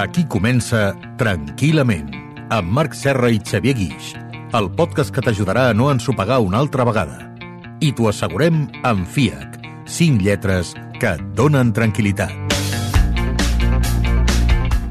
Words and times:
Aquí 0.00 0.22
comença 0.24 0.94
Tranquil·lament, 1.20 2.08
amb 2.48 2.70
Marc 2.72 2.94
Serra 2.96 3.28
i 3.28 3.36
Xavier 3.44 3.74
Guix, 3.76 4.14
el 4.56 4.70
podcast 4.72 5.12
que 5.12 5.20
t'ajudarà 5.20 5.68
a 5.68 5.74
no 5.76 5.90
ensopegar 5.92 6.38
una 6.40 6.56
altra 6.62 6.86
vegada. 6.88 7.18
I 7.84 7.92
t'ho 7.92 8.08
assegurem 8.08 8.62
amb 8.88 9.04
FIAC, 9.04 9.60
5 9.84 10.24
lletres 10.24 10.72
que 10.96 11.14
et 11.18 11.22
donen 11.36 11.74
tranquil·litat. 11.76 12.32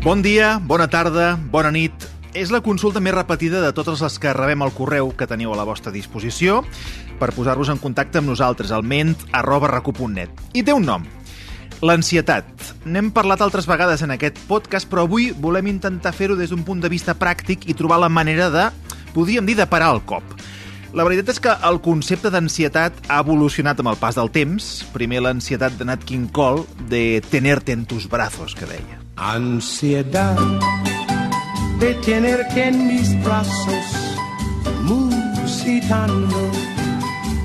Bon 0.06 0.22
dia, 0.22 0.60
bona 0.64 0.88
tarda, 0.88 1.34
bona 1.52 1.74
nit. 1.76 2.06
És 2.38 2.54
la 2.54 2.62
consulta 2.62 3.02
més 3.02 3.16
repetida 3.18 3.60
de 3.60 3.74
totes 3.74 4.00
les 4.06 4.16
que 4.22 4.32
rebem 4.38 4.62
al 4.62 4.72
correu 4.78 5.10
que 5.18 5.28
teniu 5.28 5.52
a 5.52 5.58
la 5.58 5.66
vostra 5.66 5.92
disposició 5.92 6.62
per 7.20 7.34
posar-vos 7.36 7.74
en 7.74 7.82
contacte 7.82 8.22
amb 8.22 8.30
nosaltres, 8.30 8.72
al 8.72 8.86
ment 8.86 9.16
arroba. 9.34 9.82
I 10.54 10.64
té 10.64 10.72
un 10.72 10.86
nom, 10.86 11.04
l'ansietat. 11.82 12.46
N'hem 12.86 13.12
parlat 13.16 13.42
altres 13.42 13.68
vegades 13.70 14.04
en 14.06 14.12
aquest 14.16 14.40
podcast, 14.48 14.90
però 14.90 15.06
avui 15.08 15.30
volem 15.32 15.72
intentar 15.72 16.14
fer-ho 16.16 16.38
des 16.40 16.52
d'un 16.52 16.64
punt 16.68 16.82
de 16.84 16.92
vista 16.92 17.16
pràctic 17.16 17.68
i 17.70 17.76
trobar 17.78 18.00
la 18.04 18.10
manera 18.10 18.50
de, 18.54 18.70
podríem 19.16 19.46
dir, 19.48 19.58
de 19.60 19.68
parar 19.70 19.94
el 19.96 20.04
cop. 20.06 20.24
La 20.90 21.06
veritat 21.06 21.30
és 21.30 21.40
que 21.44 21.54
el 21.70 21.78
concepte 21.86 22.32
d'ansietat 22.34 22.96
ha 23.14 23.20
evolucionat 23.22 23.78
amb 23.82 23.92
el 23.92 24.00
pas 24.02 24.18
del 24.18 24.32
temps. 24.34 24.70
Primer 24.96 25.22
l'ansietat 25.22 25.76
de 25.78 25.86
Nat 25.86 26.02
King 26.02 26.32
Cole, 26.34 26.66
de 26.90 27.22
tenerte 27.30 27.76
en 27.78 27.86
tus 27.86 28.10
brazos, 28.10 28.56
que 28.58 28.66
deia. 28.66 28.98
Ansiedad 29.16 30.40
de 31.80 31.94
tenerte 32.06 32.68
en 32.70 32.88
mis 32.88 33.24
brazos, 33.24 33.86
musitando 34.82 36.52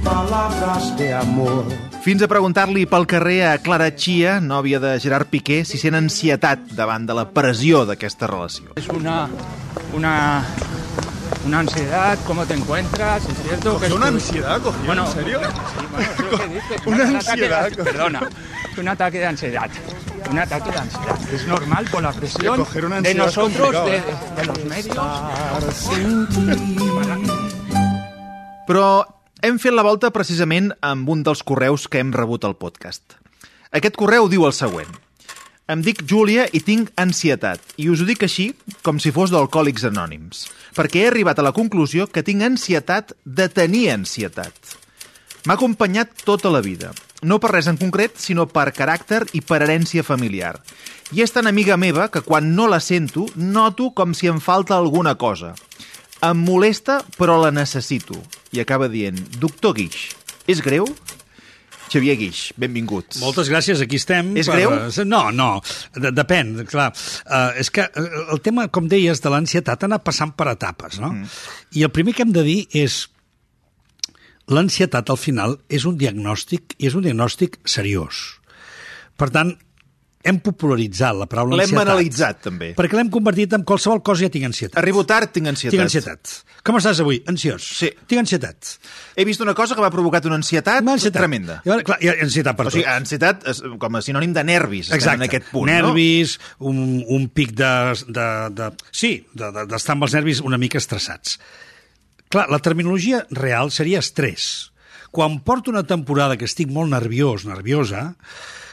palabras 0.03 0.97
de 0.97 1.13
amor. 1.13 1.94
Fins 2.05 2.21
a 2.21 2.27
preguntar-li 2.29 2.83
pel 2.85 3.07
carrer 3.09 3.39
a 3.49 3.55
Clara 3.65 3.87
Chia, 3.97 4.35
nòvia 4.45 4.77
de 4.83 4.91
Gerard 5.01 5.31
Piqué, 5.33 5.63
si 5.65 5.79
sent 5.81 5.97
ansietat 5.97 6.67
davant 6.77 7.07
de 7.09 7.15
la 7.17 7.25
pressió 7.33 7.85
d'aquesta 7.89 8.29
relació. 8.29 8.75
Es 8.77 8.91
una, 8.93 9.23
una, 9.97 10.45
una 11.47 11.59
ansiedad, 11.65 12.19
¿cómo 12.27 12.45
te 12.45 12.55
encuentras? 12.55 13.25
Es 13.27 13.39
cierto 13.49 13.81
que... 13.81 13.91
una 13.93 14.09
ansiedad, 14.09 14.61
cogió? 14.61 14.85
Bueno, 14.85 15.07
¿En 15.07 15.13
serio? 15.15 15.41
Sí, 15.41 15.87
bueno, 15.91 16.11
es 16.13 16.19
lo 16.21 16.39
que 16.39 16.49
dices, 16.49 16.83
Una 16.85 17.05
un 17.05 17.11
de- 17.11 17.17
ansiedad, 17.17 17.69
cogió. 17.71 17.85
Perdona, 17.85 18.29
un 18.77 18.89
ataque 18.89 19.19
de 19.19 19.27
ansiedad. 19.27 19.71
Un 20.31 20.39
ataque 20.39 20.71
de 20.71 20.79
ansiedad. 20.79 21.19
Es 21.33 21.47
normal 21.47 21.87
por 21.91 22.03
la 22.03 22.13
presión 22.13 22.57
Que 22.57 22.65
coger 22.65 22.85
una 22.85 23.01
de 23.01 23.15
nosotros, 23.15 23.73
de, 23.87 23.97
¿eh? 23.97 24.03
de 24.37 24.45
los 24.45 24.65
medios. 24.67 24.97
Però 28.67 29.05
hem 29.45 29.59
fet 29.61 29.75
la 29.77 29.83
volta 29.85 30.09
precisament 30.09 30.71
amb 30.81 31.09
un 31.13 31.23
dels 31.25 31.43
correus 31.45 31.83
que 31.89 32.01
hem 32.01 32.15
rebut 32.17 32.47
al 32.49 32.55
podcast. 32.57 33.19
Aquest 33.77 33.99
correu 34.01 34.29
diu 34.33 34.47
el 34.49 34.55
següent. 34.57 34.89
Em 35.69 35.83
dic 35.85 36.01
Júlia 36.09 36.47
i 36.53 36.63
tinc 36.65 36.89
ansietat, 37.01 37.61
i 37.77 37.91
us 37.93 38.01
ho 38.01 38.07
dic 38.09 38.25
així 38.25 38.51
com 38.85 38.97
si 39.01 39.13
fos 39.13 39.33
d'Alcohòlics 39.33 39.85
Anònims, 39.89 40.47
perquè 40.77 41.03
he 41.03 41.11
arribat 41.11 41.41
a 41.41 41.45
la 41.45 41.53
conclusió 41.57 42.07
que 42.09 42.25
tinc 42.25 42.45
ansietat 42.45 43.13
de 43.25 43.49
tenir 43.53 43.91
ansietat. 43.93 44.57
M'ha 45.45 45.59
acompanyat 45.59 46.25
tota 46.25 46.53
la 46.53 46.65
vida, 46.65 46.95
no 47.21 47.37
per 47.41 47.53
res 47.53 47.69
en 47.69 47.77
concret, 47.81 48.17
sinó 48.21 48.47
per 48.49 48.71
caràcter 48.77 49.27
i 49.37 49.43
per 49.45 49.61
herència 49.61 50.05
familiar. 50.05 50.55
I 51.13 51.21
és 51.25 51.33
tan 51.37 51.49
amiga 51.49 51.77
meva 51.77 52.09
que 52.09 52.25
quan 52.25 52.55
no 52.57 52.69
la 52.69 52.81
sento, 52.81 53.29
noto 53.37 53.91
com 53.93 54.17
si 54.17 54.33
em 54.33 54.41
falta 54.41 54.77
alguna 54.77 55.19
cosa. 55.21 55.53
Em 56.25 56.45
molesta, 56.47 57.01
però 57.19 57.37
la 57.43 57.51
necessito. 57.53 58.17
I 58.55 58.63
acaba 58.63 58.89
dient, 58.89 59.19
doctor 59.43 59.75
Guix, 59.77 60.09
és 60.49 60.63
greu? 60.65 60.89
Xavier 61.95 62.17
Guix, 62.19 62.41
benvinguts. 62.59 63.19
Moltes 63.23 63.51
gràcies, 63.53 63.83
aquí 63.85 63.99
estem. 64.01 64.33
És 64.41 64.49
greu? 64.51 64.73
No, 65.07 65.23
no, 65.35 65.49
de, 65.95 66.11
depèn, 66.15 66.55
clar. 66.71 66.91
Uh, 67.27 67.53
és 67.61 67.71
que 67.71 67.85
eh, 67.87 68.07
el 68.35 68.41
tema, 68.45 68.67
com 68.73 68.89
deies, 68.91 69.21
de 69.23 69.33
l'ansietat 69.33 69.85
ha 69.85 69.91
anat 69.91 70.05
passant 70.07 70.33
per 70.35 70.49
etapes, 70.55 70.99
no? 71.03 71.13
Mm. 71.15 71.35
I 71.79 71.85
el 71.87 71.93
primer 71.95 72.17
que 72.17 72.25
hem 72.27 72.33
de 72.35 72.47
dir 72.47 72.61
és 72.85 73.05
l'ansietat, 74.51 75.13
al 75.13 75.21
final, 75.21 75.59
és 75.73 75.87
un 75.89 75.99
diagnòstic, 76.01 76.75
i 76.79 76.89
és 76.91 76.97
un 76.99 77.05
diagnòstic 77.07 77.61
seriós. 77.69 78.25
Per 79.21 79.31
tant, 79.35 79.55
hem 80.25 80.39
popularitzat 80.41 81.15
la 81.19 81.27
paraula 81.29 81.59
L'hem 81.59 81.67
ansietat. 81.69 81.85
banalitzat, 81.87 82.39
també. 82.47 82.71
Perquè 82.79 82.97
l'hem 82.97 83.11
convertit 83.13 83.53
en 83.53 83.63
qualsevol 83.69 84.01
cosa 84.03 84.25
ja 84.25 84.31
tinc 84.33 84.47
ansietat. 84.49 84.79
Arribo 84.81 85.05
tard, 85.05 85.31
tinc 85.35 85.51
ansietat. 85.51 85.75
Tinc 85.77 85.85
ansietat. 85.85 86.33
Com 86.65 86.79
estàs 86.81 87.01
avui? 87.05 87.19
Ansiós. 87.29 87.67
Sí. 87.79 87.91
Tinc 88.09 88.23
ansietat. 88.23 88.71
He 89.17 89.27
vist 89.29 89.43
una 89.45 89.53
cosa 89.55 89.77
que 89.77 89.85
m'ha 89.85 89.91
provocat 89.93 90.25
una 90.31 90.39
ansietat, 90.41 90.81
Ansietat. 90.81 91.19
tremenda. 91.21 91.59
I, 91.69 91.77
clar, 91.85 91.99
hi 92.01 92.09
ha 92.09 92.15
ansietat 92.25 92.57
per 92.57 92.67
O 92.67 92.73
sigui, 92.73 92.87
tot. 92.87 92.93
ansietat 92.95 93.45
és 93.53 93.61
com 93.79 93.95
a 93.97 94.03
sinònim 94.03 94.33
de 94.33 94.45
nervis, 94.49 94.91
Exacte. 94.97 95.21
en 95.21 95.29
aquest 95.29 95.51
punt, 95.53 95.69
nervis, 95.69 96.39
un, 96.59 97.05
un 97.07 97.29
pic 97.29 97.53
de... 97.53 97.73
de, 98.09 98.29
de 98.57 98.71
sí, 98.91 99.27
d'estar 99.35 99.53
de, 99.61 99.67
d'estar 99.75 99.93
amb 99.99 100.09
els 100.09 100.15
nervis 100.17 100.41
una 100.41 100.57
mica 100.59 100.79
estressats. 100.81 101.37
Clar, 102.33 102.49
la 102.51 102.59
terminologia 102.65 103.27
real 103.31 103.71
seria 103.71 104.01
estrès. 104.01 104.71
Quan 105.15 105.37
porto 105.45 105.71
una 105.71 105.85
temporada 105.87 106.37
que 106.41 106.49
estic 106.49 106.73
molt 106.73 106.91
nerviós, 106.91 107.45
nerviosa, 107.47 108.15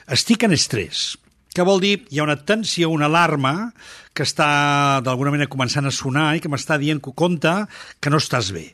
estic 0.08 0.48
en 0.48 0.56
estrès. 0.56 1.18
Què 1.52 1.66
vol 1.68 1.82
dir? 1.84 2.06
Hi 2.08 2.22
ha 2.22 2.24
una 2.24 2.38
tensió, 2.48 2.88
una 2.96 3.10
alarma 3.12 3.74
que 4.16 4.24
està 4.24 5.02
d'alguna 5.04 5.34
manera 5.34 5.52
començant 5.52 5.84
a 5.84 5.92
sonar 5.92 6.30
i 6.38 6.44
que 6.44 6.48
m'està 6.52 6.78
dient 6.80 7.02
que 7.04 7.12
compte 7.12 7.52
que 8.00 8.14
no 8.14 8.22
estàs 8.24 8.54
bé. 8.56 8.70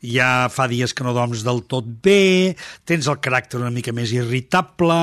Ja 0.00 0.48
fa 0.48 0.64
dies 0.70 0.94
que 0.96 1.04
no 1.04 1.12
dorms 1.12 1.42
del 1.44 1.62
tot 1.68 1.84
bé, 2.04 2.56
tens 2.88 3.08
el 3.10 3.18
caràcter 3.20 3.58
una 3.60 3.70
mica 3.74 3.92
més 3.92 4.12
irritable, 4.16 4.96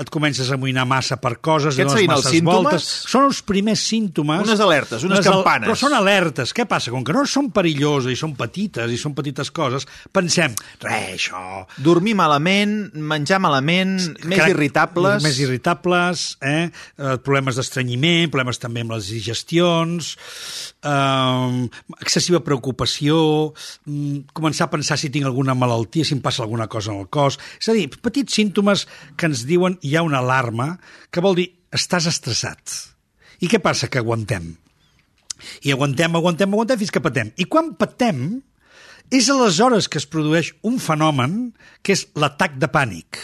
et 0.00 0.12
comences 0.12 0.48
a 0.48 0.56
amoïnar 0.56 0.86
massa 0.88 1.18
per 1.20 1.34
coses, 1.44 1.76
Aquests 1.76 1.92
dones 1.92 2.00
els 2.00 2.08
masses 2.08 2.36
símptomes? 2.38 2.62
voltes. 2.72 2.86
Són 3.12 3.26
els 3.28 3.42
primers 3.44 3.82
símptomes. 3.84 4.44
Unes 4.46 4.62
alertes, 4.64 5.04
unes 5.04 5.20
al- 5.20 5.28
campanes. 5.28 5.68
Però 5.68 5.76
són 5.76 5.96
alertes. 5.98 6.54
Què 6.56 6.66
passa? 6.68 6.90
Com 6.94 7.04
que 7.04 7.12
no 7.12 7.26
són 7.28 7.50
perilloses 7.52 8.12
i 8.12 8.16
són 8.16 8.32
petites 8.38 8.90
i 8.90 8.96
són 9.00 9.12
petites 9.18 9.52
coses, 9.52 9.86
pensem, 10.12 10.56
res, 10.80 11.12
això... 11.18 11.66
Dormir 11.82 12.14
malament, 12.16 12.90
menjar 12.94 13.40
malament, 13.42 13.98
més 14.24 14.38
Carac- 14.38 14.54
irritables... 14.56 15.22
Més 15.22 15.38
irritables, 15.44 16.24
eh? 16.40 16.70
eh 16.72 17.16
problemes 17.22 17.60
d'estrenyiment, 17.60 18.30
problemes 18.32 18.58
també 18.62 18.82
amb 18.86 18.96
les 18.96 19.12
digestions, 19.12 20.14
eh, 20.82 21.68
excessiva 22.00 22.40
preocupació, 22.40 23.52
mm, 23.86 24.21
començar 24.36 24.68
a 24.68 24.72
pensar 24.72 24.98
si 25.00 25.10
tinc 25.12 25.26
alguna 25.28 25.56
malaltia, 25.58 26.06
si 26.06 26.14
em 26.16 26.22
passa 26.24 26.44
alguna 26.44 26.68
cosa 26.70 26.92
en 26.92 27.02
el 27.02 27.10
cos... 27.12 27.38
És 27.60 27.68
a 27.68 27.76
dir, 27.76 27.88
petits 28.02 28.38
símptomes 28.38 28.86
que 29.16 29.28
ens 29.30 29.44
diuen 29.48 29.78
hi 29.82 29.96
ha 29.96 30.06
una 30.06 30.22
alarma, 30.22 30.76
que 31.10 31.24
vol 31.24 31.38
dir 31.38 31.48
estàs 31.74 32.08
estressat. 32.10 32.78
I 33.42 33.50
què 33.50 33.58
passa? 33.62 33.90
Que 33.90 34.02
aguantem. 34.02 34.52
I 35.66 35.74
aguantem, 35.74 36.14
aguantem, 36.16 36.52
aguantem 36.54 36.80
fins 36.80 36.94
que 36.94 37.02
patem. 37.02 37.32
I 37.36 37.48
quan 37.50 37.72
patem, 37.78 38.42
és 39.12 39.28
aleshores 39.28 39.90
que 39.90 40.00
es 40.00 40.08
produeix 40.08 40.52
un 40.64 40.78
fenomen 40.80 41.52
que 41.82 41.96
és 41.96 42.06
l'atac 42.16 42.56
de 42.62 42.70
pànic 42.72 43.20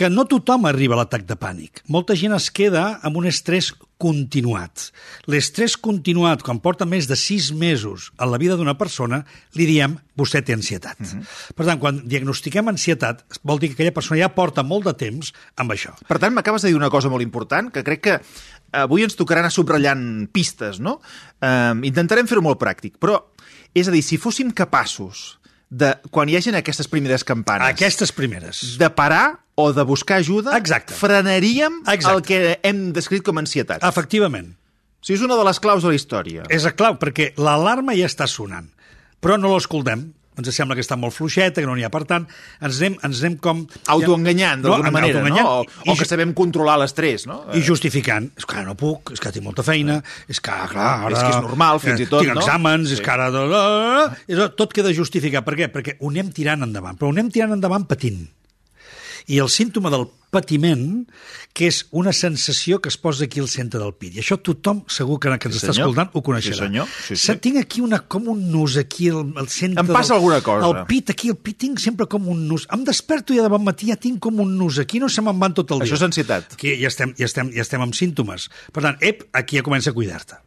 que 0.00 0.08
no 0.08 0.24
tothom 0.24 0.64
arriba 0.64 0.96
a 0.96 1.02
l'atac 1.02 1.26
de 1.28 1.36
pànic. 1.36 1.82
Molta 1.92 2.14
gent 2.16 2.32
es 2.32 2.46
queda 2.56 2.94
amb 3.04 3.18
un 3.20 3.26
estrès 3.28 3.66
continuat. 4.00 4.86
L'estrès 5.28 5.74
continuat, 5.76 6.40
quan 6.40 6.62
porta 6.64 6.86
més 6.88 7.04
de 7.04 7.18
sis 7.20 7.50
mesos 7.52 8.06
en 8.16 8.30
la 8.32 8.38
vida 8.40 8.56
d'una 8.56 8.78
persona, 8.80 9.18
li 9.60 9.66
diem, 9.68 9.98
vostè 10.16 10.40
té 10.40 10.56
ansietat. 10.56 10.96
Uh 11.04 11.06
-huh. 11.06 11.26
Per 11.54 11.66
tant, 11.66 11.78
quan 11.78 12.00
diagnostiquem 12.08 12.68
ansietat, 12.68 13.26
vol 13.44 13.58
dir 13.58 13.68
que 13.68 13.74
aquella 13.74 13.92
persona 13.92 14.22
ja 14.22 14.34
porta 14.34 14.62
molt 14.62 14.86
de 14.86 14.94
temps 14.94 15.34
amb 15.56 15.70
això. 15.70 15.92
Per 16.08 16.18
tant, 16.18 16.32
m'acabes 16.32 16.62
de 16.62 16.68
dir 16.68 16.76
una 16.76 16.88
cosa 16.88 17.10
molt 17.10 17.22
important, 17.22 17.70
que 17.70 17.84
crec 17.84 18.00
que 18.00 18.20
avui 18.72 19.02
ens 19.02 19.16
tocarà 19.16 19.40
anar 19.40 19.50
subratllant 19.50 20.28
pistes, 20.32 20.80
no? 20.80 21.00
Eh, 21.42 21.74
intentarem 21.82 22.26
fer-ho 22.26 22.40
molt 22.40 22.58
pràctic, 22.58 22.94
però, 22.98 23.22
és 23.74 23.86
a 23.86 23.90
dir, 23.90 24.02
si 24.02 24.16
fóssim 24.16 24.50
capaços 24.50 25.40
de, 25.70 25.94
quan 26.10 26.28
hi 26.28 26.36
hagin 26.36 26.54
aquestes 26.54 26.88
primeres 26.88 27.22
campanes, 27.22 27.68
Aquestes 27.68 28.12
primeres. 28.12 28.78
de 28.78 28.90
parar 28.90 29.40
o 29.60 29.72
de 29.76 29.84
buscar 29.88 30.18
ajuda, 30.20 30.56
Exacte. 30.58 30.94
frenaríem 30.94 31.80
Exacte. 31.86 32.14
el 32.16 32.22
que 32.26 32.60
hem 32.62 32.92
descrit 32.96 33.22
com 33.26 33.36
a 33.38 33.44
ansietat. 33.44 33.84
Efectivament. 33.84 34.54
O 35.00 35.04
sigui, 35.06 35.18
és 35.18 35.24
una 35.24 35.36
de 35.36 35.44
les 35.48 35.60
claus 35.60 35.82
de 35.82 35.88
la 35.88 35.96
història. 35.96 36.42
És 36.52 36.66
clau, 36.76 36.98
perquè 37.00 37.32
l'alarma 37.40 37.94
ja 37.96 38.08
està 38.10 38.26
sonant, 38.28 38.68
però 39.20 39.38
no 39.40 39.54
l'escoltem. 39.54 40.10
Ens 40.40 40.48
sembla 40.56 40.72
que 40.76 40.80
està 40.80 40.96
molt 40.96 41.12
fluixeta, 41.12 41.60
que 41.60 41.66
no 41.68 41.74
n'hi 41.76 41.82
ha 41.84 41.90
per 41.92 42.04
tant. 42.08 42.22
Ens 42.64 42.78
anem, 42.80 42.94
ens 43.04 43.18
anem 43.20 43.34
com... 43.44 43.58
Autoenganyant, 43.92 44.62
d'alguna 44.62 44.88
No, 44.88 44.94
manera, 44.94 45.20
no? 45.26 45.42
O, 45.60 45.64
o 45.92 45.96
que 45.98 46.06
sabem 46.08 46.30
controlar 46.32 46.78
l'estrès, 46.80 47.26
no? 47.28 47.42
i 47.52 47.60
justificant, 47.60 48.30
és 48.38 48.46
que 48.48 48.62
no 48.64 48.72
puc, 48.78 49.10
és 49.12 49.20
que 49.20 49.32
tinc 49.34 49.44
molta 49.44 49.64
feina, 49.66 49.98
és 50.32 50.40
que, 50.40 50.54
clar, 50.70 50.86
ara... 51.04 51.12
És 51.12 51.18
que 51.26 51.34
és 51.34 51.42
normal, 51.44 51.80
fins 51.82 52.00
i 52.00 52.06
tot, 52.08 52.22
Tinc 52.24 52.38
no? 52.38 52.40
exàmens, 52.40 52.88
Sí. 52.88 52.94
és 52.96 53.02
que 53.04 53.10
ara... 53.12 53.28
És- 54.28 54.40
Tot 54.56 54.72
queda 54.72 54.94
justificat. 54.96 55.44
Per 55.44 55.56
què? 55.58 55.68
Perquè 55.74 55.96
ho 56.00 56.08
anem 56.08 56.30
tirant 56.32 56.62
endavant, 56.64 56.96
però 56.96 57.10
ho 57.10 57.14
anem 57.16 57.28
tirant 57.34 57.52
endavant 57.58 57.84
patint. 57.90 58.22
I 59.28 59.38
el 59.38 59.48
símptoma 59.48 59.90
del 59.90 60.06
patiment, 60.30 61.08
que 61.52 61.66
és 61.66 61.80
una 61.90 62.12
sensació 62.14 62.78
que 62.80 62.88
es 62.88 62.96
posa 62.96 63.24
aquí 63.26 63.40
al 63.42 63.48
centre 63.50 63.80
del 63.82 63.92
pit. 63.98 64.14
I 64.14 64.20
això 64.22 64.36
tothom, 64.38 64.84
segur 64.86 65.18
que, 65.18 65.32
que 65.42 65.48
ens 65.50 65.56
Sí, 65.58 65.64
està 65.66 65.72
senyor. 65.74 65.88
escoltant, 65.90 66.10
ho 66.14 66.22
coneixerà. 66.22 66.54
Sí, 66.54 66.60
senyor. 66.68 66.86
Sí, 66.86 67.16
sí. 67.16 67.26
Se- 67.26 67.36
Tinc 67.42 67.58
aquí 67.58 67.80
una, 67.82 67.98
com 68.06 68.28
un 68.30 68.44
nus 68.52 68.76
aquí 68.78 69.08
al, 69.10 69.32
al 69.36 69.48
centre 69.50 69.82
Em 69.82 69.90
passa 69.90 70.14
del, 70.14 70.20
alguna 70.22 70.40
cosa. 70.40 70.68
El 70.70 70.86
pit, 70.86 71.10
aquí, 71.10 71.28
el 71.34 71.36
pit, 71.36 71.58
tinc 71.66 71.82
sempre 71.82 72.06
com 72.06 72.28
un 72.30 72.46
nus. 72.46 72.68
Em 72.70 72.84
desperto 72.86 73.34
i 73.34 73.40
de 73.42 73.48
bon 73.50 73.64
matí 73.66 73.90
ja 73.90 73.96
tinc 73.98 74.20
com 74.22 74.38
un 74.40 74.54
nus 74.56 74.78
aquí, 74.78 75.00
no 75.02 75.08
se 75.10 75.20
me'n 75.26 75.38
van 75.42 75.52
tot 75.58 75.70
el 75.74 75.80
dia. 75.82 75.88
Això 75.90 75.98
és 75.98 76.06
ansietat. 76.06 76.54
Aquí 76.54 76.76
ja 76.80 76.88
estem, 76.88 77.12
ja 77.18 77.26
estem, 77.26 77.50
ja 77.52 77.66
estem 77.66 77.82
amb 77.82 77.94
símptomes. 77.98 78.46
Per 78.72 78.82
tant, 78.86 78.96
ep, 79.02 79.26
aquí 79.34 79.58
ja 79.58 79.66
comença 79.66 79.90
a 79.90 79.94
cuidar-te. 79.98 80.38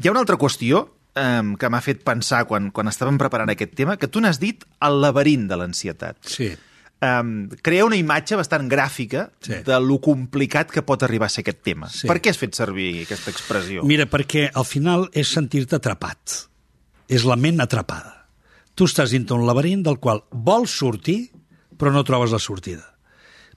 Hi 0.00 0.06
ha 0.06 0.12
una 0.14 0.20
altra 0.22 0.38
qüestió 0.38 0.84
um, 1.18 1.56
que 1.58 1.68
m'ha 1.68 1.80
fet 1.82 2.04
pensar 2.06 2.44
quan, 2.46 2.70
quan 2.70 2.86
estàvem 2.86 3.18
preparant 3.18 3.50
aquest 3.50 3.74
tema, 3.74 3.96
que 3.98 4.06
tu 4.06 4.22
n'has 4.22 4.38
dit 4.38 4.62
el 4.86 5.00
laberint 5.02 5.48
de 5.50 5.58
l'ansietat. 5.58 6.16
Sí. 6.22 6.52
Um, 7.00 7.48
crea 7.64 7.86
una 7.86 7.96
imatge 7.96 8.36
bastant 8.36 8.66
gràfica 8.68 9.30
Sí. 9.40 9.62
de 9.64 9.78
lo 9.80 9.96
complicat 10.04 10.70
que 10.70 10.82
pot 10.84 11.02
arribar 11.02 11.26
a 11.26 11.32
ser 11.32 11.40
aquest 11.46 11.62
tema. 11.64 11.88
Sí. 11.88 12.06
Per 12.06 12.18
què 12.20 12.28
has 12.28 12.36
fet 12.38 12.54
servir 12.54 13.04
aquesta 13.06 13.30
expressió? 13.32 13.82
Mira, 13.88 14.04
perquè 14.04 14.50
al 14.52 14.66
final 14.68 15.08
és 15.16 15.28
sentir-te 15.32 15.76
atrapat. 15.76 16.46
És 17.08 17.24
la 17.24 17.36
ment 17.36 17.60
atrapada. 17.60 18.26
Tu 18.74 18.84
estàs 18.84 19.10
dintre 19.10 19.34
un 19.34 19.46
laberint 19.46 19.82
del 19.82 19.98
qual 19.98 20.22
vols 20.30 20.70
sortir, 20.70 21.30
però 21.76 21.90
no 21.92 22.04
trobes 22.04 22.30
la 22.32 22.38
sortida. 22.38 22.84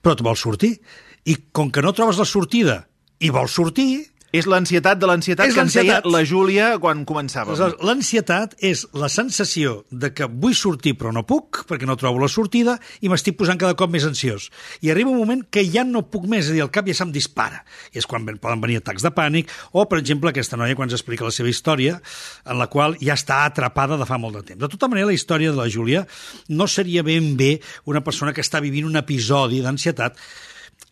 Però 0.02 0.16
tu 0.16 0.24
vols 0.24 0.40
sortir. 0.40 0.80
I 1.26 1.36
com 1.52 1.70
que 1.70 1.82
no 1.82 1.92
trobes 1.94 2.18
la 2.18 2.26
sortida 2.26 2.88
i 3.20 3.30
vols 3.30 3.52
sortir, 3.52 4.13
És 4.34 4.48
l'ansietat 4.50 4.98
de 4.98 5.06
l'ansietat 5.06 5.52
que 5.54 5.62
ens 5.62 5.76
deia 5.78 6.00
la 6.10 6.24
Júlia 6.26 6.72
quan 6.82 7.04
començàvem. 7.06 7.54
L'ansietat 7.86 8.56
és 8.66 8.82
la 8.98 9.06
sensació 9.14 9.84
de 9.94 10.10
que 10.10 10.26
vull 10.26 10.56
sortir 10.58 10.96
però 10.98 11.12
no 11.14 11.22
puc, 11.30 11.62
perquè 11.70 11.86
no 11.86 11.94
trobo 12.02 12.24
la 12.24 12.30
sortida, 12.32 12.80
i 13.06 13.12
m'estic 13.12 13.38
posant 13.38 13.60
cada 13.62 13.78
cop 13.78 13.92
més 13.94 14.08
ansiós. 14.08 14.48
I 14.82 14.90
arriba 14.90 15.12
un 15.14 15.20
moment 15.22 15.44
que 15.54 15.62
ja 15.68 15.84
no 15.86 16.02
puc 16.10 16.26
més, 16.26 16.48
és 16.48 16.50
a 16.50 16.56
dir, 16.58 16.64
el 16.66 16.72
cap 16.74 16.90
ja 16.90 16.96
se'm 16.98 17.12
dispara. 17.14 17.62
I 17.94 18.02
és 18.02 18.10
quan 18.10 18.26
poden 18.26 18.64
venir 18.64 18.80
atacs 18.82 19.06
de 19.06 19.12
pànic, 19.14 19.54
o, 19.70 19.86
per 19.90 20.00
exemple, 20.02 20.32
aquesta 20.34 20.58
noia 20.58 20.74
quan 20.80 20.90
ens 20.90 20.98
explica 20.98 21.28
la 21.28 21.36
seva 21.36 21.52
història, 21.52 22.00
en 22.50 22.58
la 22.58 22.68
qual 22.74 22.98
ja 23.04 23.14
està 23.14 23.44
atrapada 23.46 24.00
de 24.02 24.08
fa 24.10 24.18
molt 24.18 24.40
de 24.40 24.44
temps. 24.48 24.62
De 24.64 24.72
tota 24.72 24.90
manera, 24.90 25.12
la 25.12 25.18
història 25.18 25.54
de 25.54 25.62
la 25.62 25.70
Júlia 25.70 26.08
no 26.50 26.66
seria 26.66 27.06
ben 27.06 27.36
bé 27.38 27.60
una 27.86 28.02
persona 28.02 28.34
que 28.34 28.42
està 28.42 28.64
vivint 28.66 28.90
un 28.90 28.98
episodi 28.98 29.62
d'ansietat. 29.62 30.18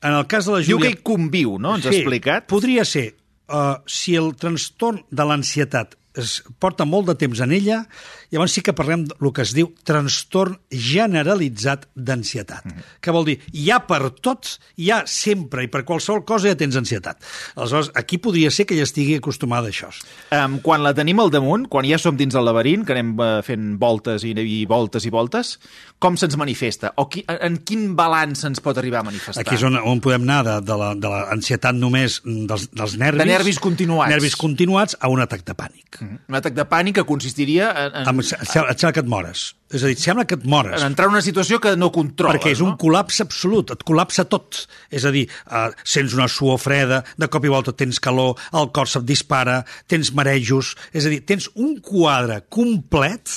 En 0.02 0.14
el 0.14 0.28
cas 0.30 0.46
de 0.46 0.54
la 0.54 0.62
Diu 0.62 0.78
Júlia... 0.78 0.92
que 0.92 1.00
hi 1.00 1.04
conviu, 1.06 1.58
no? 1.62 1.74
Ens 1.78 1.90
ha 1.90 1.94
explicat. 1.94 2.46
Podria 2.50 2.86
ser, 2.86 3.12
uh, 3.52 3.82
si 3.88 4.16
el 4.20 4.34
trastorn 4.40 5.04
de 5.12 5.28
l'ansietat 5.28 5.98
es 6.20 6.42
porta 6.60 6.88
molt 6.88 7.08
de 7.12 7.16
temps 7.20 7.40
en 7.44 7.54
ella, 7.56 7.84
llavors 8.32 8.54
sí 8.56 8.62
que 8.64 8.74
parlem 8.74 9.04
del 9.10 9.32
que 9.36 9.44
es 9.46 9.52
diu 9.54 9.74
trastorn 9.88 10.58
generalitzat 10.72 11.88
d'ansietat. 11.96 12.66
Mm. 12.66 12.84
Que 13.04 13.12
vol 13.14 13.26
dir, 13.28 13.38
ja 13.54 13.82
per 13.88 14.00
tot, 14.24 14.54
ja 14.80 15.02
sempre 15.10 15.66
i 15.66 15.70
per 15.72 15.84
qualsevol 15.88 16.24
cosa 16.28 16.52
ja 16.52 16.58
tens 16.60 16.78
ansietat. 16.80 17.20
Aleshores, 17.56 17.92
aquí 18.00 18.18
podria 18.22 18.52
ser 18.54 18.66
que 18.70 18.76
ella 18.78 18.88
estigui 18.88 19.18
acostumada 19.20 19.68
a 19.68 19.74
això. 19.74 19.90
Um, 20.32 20.60
quan 20.64 20.84
la 20.86 20.94
tenim 20.98 21.20
al 21.24 21.32
damunt, 21.34 21.68
quan 21.72 21.88
ja 21.90 22.00
som 22.02 22.18
dins 22.20 22.34
del 22.36 22.46
laberint, 22.48 22.86
que 22.88 22.96
anem 22.96 23.14
uh, 23.20 23.30
fent 23.46 23.74
voltes 23.82 24.24
i, 24.28 24.32
i 24.32 24.62
voltes 24.70 25.06
i 25.08 25.12
voltes, 25.14 25.56
com 26.02 26.16
se'ns 26.18 26.38
manifesta? 26.40 26.94
O 27.02 27.08
qui, 27.12 27.24
en 27.28 27.60
quin 27.68 27.92
balanç 28.00 28.46
se'ns 28.46 28.64
pot 28.64 28.78
arribar 28.80 29.02
a 29.04 29.08
manifestar? 29.12 29.44
Aquí 29.46 29.58
és 29.60 29.66
on, 29.68 29.76
on 29.78 30.00
podem 30.04 30.24
anar 30.28 30.42
de, 30.48 30.58
de 30.66 30.78
la- 30.80 30.94
de 31.02 31.10
l'ansietat 31.12 31.76
només 31.78 32.20
mm, 32.24 32.48
dels, 32.50 32.68
dels 32.78 32.96
nervis. 33.02 33.22
De 33.24 33.30
nervis 33.30 33.60
continuats. 33.62 34.12
Nervis 34.14 34.36
continuats 34.40 34.98
a 35.00 35.10
un 35.12 35.22
atac 35.24 35.44
de 35.48 35.56
pànic. 35.58 36.00
Un 36.02 36.38
atac 36.40 36.56
de 36.58 36.66
pànic 36.70 37.00
que 37.02 37.06
consistiria 37.10 37.72
en, 37.72 37.96
en, 38.02 38.10
Em, 38.12 38.21
sembla 38.24 38.72
et 38.72 38.80
sembla 38.80 38.94
que 38.96 39.04
et 39.04 39.10
mores. 39.10 39.44
És 39.72 39.84
a 39.84 39.90
dir, 39.90 39.96
et 39.96 40.04
sembla 40.04 40.26
que 40.28 40.36
et 40.40 40.46
mores. 40.46 40.82
en 40.82 40.92
entrar 40.92 41.08
en 41.08 41.16
una 41.16 41.24
situació 41.26 41.60
que 41.64 41.76
no 41.78 41.92
controla. 41.92 42.36
perquè 42.36 42.52
és 42.56 42.62
un 42.62 42.74
no? 42.74 42.78
col·lapse 42.82 43.24
absolut, 43.26 43.72
et 43.72 43.84
col·lapsa 43.88 44.26
tot. 44.30 44.66
És 44.90 45.06
a 45.06 45.12
dir, 45.12 45.28
eh, 45.28 45.70
sents 45.84 46.14
una 46.18 46.28
suor 46.28 46.60
freda, 46.60 47.04
de 47.18 47.28
cop 47.32 47.46
i 47.46 47.54
volta 47.54 47.74
tens 47.74 48.00
calor, 48.00 48.36
el 48.54 48.72
cor 48.72 48.88
se't 48.88 49.06
dispara, 49.06 49.62
tens 49.88 50.14
marejos... 50.14 50.76
És 50.94 51.08
a 51.08 51.14
dir, 51.14 51.22
tens 51.26 51.50
un 51.56 51.80
quadre 51.80 52.42
complet 52.50 53.32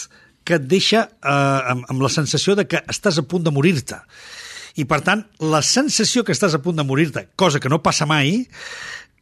que 0.44 0.58
et 0.58 0.66
deixa 0.68 1.06
eh, 1.08 1.60
amb, 1.74 1.86
amb 1.88 2.02
la 2.04 2.12
sensació 2.12 2.54
de 2.58 2.66
que 2.68 2.82
estàs 2.90 3.18
a 3.18 3.26
punt 3.26 3.44
de 3.44 3.54
morir-te. 3.54 4.00
I, 4.76 4.84
per 4.90 5.00
tant, 5.06 5.22
la 5.38 5.62
sensació 5.62 6.24
que 6.26 6.34
estàs 6.34 6.56
a 6.56 6.62
punt 6.62 6.76
de 6.76 6.84
morir-te, 6.86 7.28
cosa 7.38 7.60
que 7.62 7.70
no 7.70 7.82
passa 7.82 8.08
mai, 8.10 8.42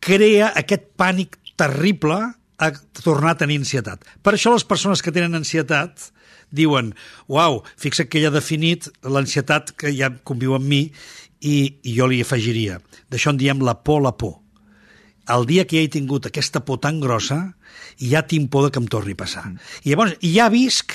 crea 0.03 0.50
aquest 0.58 0.94
pànic 0.99 1.37
terrible 1.61 2.19
a 2.62 2.70
tornar 3.03 3.35
a 3.35 3.41
tenir 3.43 3.59
ansietat. 3.61 4.05
Per 4.23 4.37
això 4.37 4.53
les 4.55 4.67
persones 4.69 5.03
que 5.03 5.14
tenen 5.14 5.35
ansietat 5.38 6.11
diuen, 6.53 6.93
uau, 7.32 7.62
fixa't 7.81 8.11
que 8.11 8.20
ella 8.20 8.31
ha 8.31 8.38
definit 8.38 8.91
l'ansietat 9.03 9.73
que 9.79 9.93
ja 9.97 10.12
conviu 10.23 10.55
amb 10.59 10.69
mi 10.69 10.82
i, 11.41 11.56
i 11.82 11.97
jo 11.97 12.06
li 12.11 12.20
afegiria. 12.23 12.79
D'això 13.11 13.32
en 13.32 13.41
diem 13.41 13.64
la 13.64 13.79
por, 13.82 14.03
la 14.05 14.14
por. 14.14 14.38
El 15.32 15.47
dia 15.47 15.64
que 15.67 15.79
ja 15.79 15.87
he 15.87 15.93
tingut 15.93 16.26
aquesta 16.29 16.62
por 16.67 16.81
tan 16.82 17.00
grossa, 17.00 17.41
ja 17.99 18.23
tinc 18.26 18.50
por 18.50 18.67
de 18.67 18.75
que 18.75 18.82
em 18.82 18.91
torni 18.91 19.17
a 19.17 19.23
passar. 19.23 19.47
I 19.82 19.94
llavors 19.94 20.19
ja 20.23 20.50
visc 20.53 20.94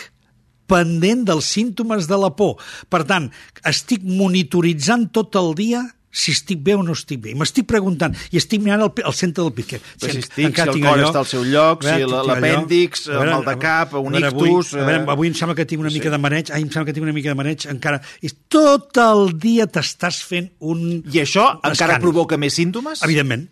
pendent 0.68 1.24
dels 1.28 1.48
símptomes 1.48 2.10
de 2.12 2.20
la 2.20 2.34
por. 2.36 2.58
Per 2.92 3.04
tant, 3.08 3.30
estic 3.68 4.04
monitoritzant 4.04 5.08
tot 5.16 5.36
el 5.40 5.54
dia 5.58 5.84
si 6.18 6.34
estic 6.34 6.60
bé 6.66 6.74
o 6.74 6.82
no 6.84 6.96
estic 6.98 7.20
bé. 7.22 7.36
M'estic 7.38 7.68
preguntant, 7.70 8.16
i 8.34 8.40
estic 8.42 8.64
mirant 8.66 8.82
al, 8.88 8.92
al 9.06 9.14
centre 9.18 9.44
del 9.46 9.54
pit. 9.54 9.68
Que, 9.76 9.80
si 10.02 10.10
en- 10.10 10.22
estic, 10.24 10.56
si 10.58 10.64
el 10.66 10.74
tinc 10.74 10.86
cor 10.88 10.96
allò. 10.98 11.10
està 11.12 11.22
al 11.22 11.30
seu 11.30 11.44
lloc, 11.46 11.84
veure, 11.86 12.08
si 12.08 12.30
l'apèndix, 12.32 13.06
veure, 13.12 13.32
mal 13.36 13.46
de 13.46 13.56
cap, 13.62 13.94
un 14.02 14.12
veure, 14.18 14.32
avui- 14.32 14.50
ictus, 14.50 14.74
A 14.74 14.82
veure, 14.84 15.04
eh, 15.04 15.12
avui 15.14 15.28
em 15.32 15.36
sembla 15.38 15.56
que 15.60 15.66
tinc 15.70 15.84
una 15.86 15.92
mica 15.94 16.10
sí. 16.10 16.16
de 16.16 16.22
mareig, 16.26 16.52
ai, 16.52 16.64
em 16.66 16.72
sembla 16.74 16.86
que 16.90 16.96
tinc 16.98 17.06
una 17.08 17.14
mica 17.14 17.30
de 17.30 17.36
mareig, 17.40 17.68
encara... 17.72 18.02
I 18.22 18.32
tot 18.50 18.98
el 19.04 19.38
dia 19.38 19.68
t'estàs 19.68 20.24
fent 20.26 20.50
un... 20.60 20.82
I 21.14 21.22
això 21.24 21.46
un 21.52 21.62
encara 21.62 21.74
escàndol. 21.98 22.02
provoca 22.10 22.38
més 22.42 22.58
símptomes? 22.58 23.04
Evidentment. 23.06 23.48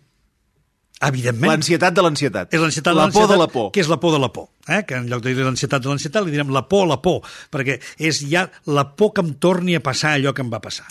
Evidentment. 1.04 1.50
L'ansietat 1.52 1.92
de 1.92 2.02
l'ansietat. 2.04 2.54
És 2.56 2.62
l'ansietat 2.62 2.94
de 2.94 3.00
La 3.00 3.10
por 3.12 3.26
de 3.28 3.36
l'ansietat, 3.36 3.40
la 3.42 3.48
por. 3.52 3.66
Que 3.72 3.82
és 3.82 3.88
la 3.92 3.98
por 4.00 4.14
de 4.14 4.20
la 4.22 4.30
por. 4.32 4.48
Eh? 4.66 4.82
Que 4.88 4.96
en 4.96 5.10
lloc 5.10 5.20
de 5.22 5.34
dir 5.34 5.44
l'ansietat 5.44 5.84
de 5.84 5.90
l'ansietat 5.92 6.24
li 6.24 6.32
direm 6.32 6.52
la 6.54 6.62
por 6.70 6.86
a 6.86 6.92
la 6.94 6.96
por, 7.04 7.20
perquè 7.52 7.76
és 7.98 8.22
ja 8.30 8.46
la 8.64 8.86
por 8.96 9.12
que 9.12 9.20
em 9.20 9.34
torni 9.34 9.76
a 9.76 9.82
passar 9.84 10.14
allò 10.16 10.32
que 10.32 10.40
em 10.40 10.52
va 10.52 10.62
passar. 10.64 10.86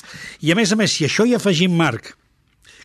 I 0.45 0.53
a 0.53 0.59
més 0.59 0.71
a 0.71 0.77
més, 0.77 0.93
si 0.93 1.07
això 1.09 1.25
hi 1.25 1.33
afegim, 1.33 1.73
Marc, 1.73 2.13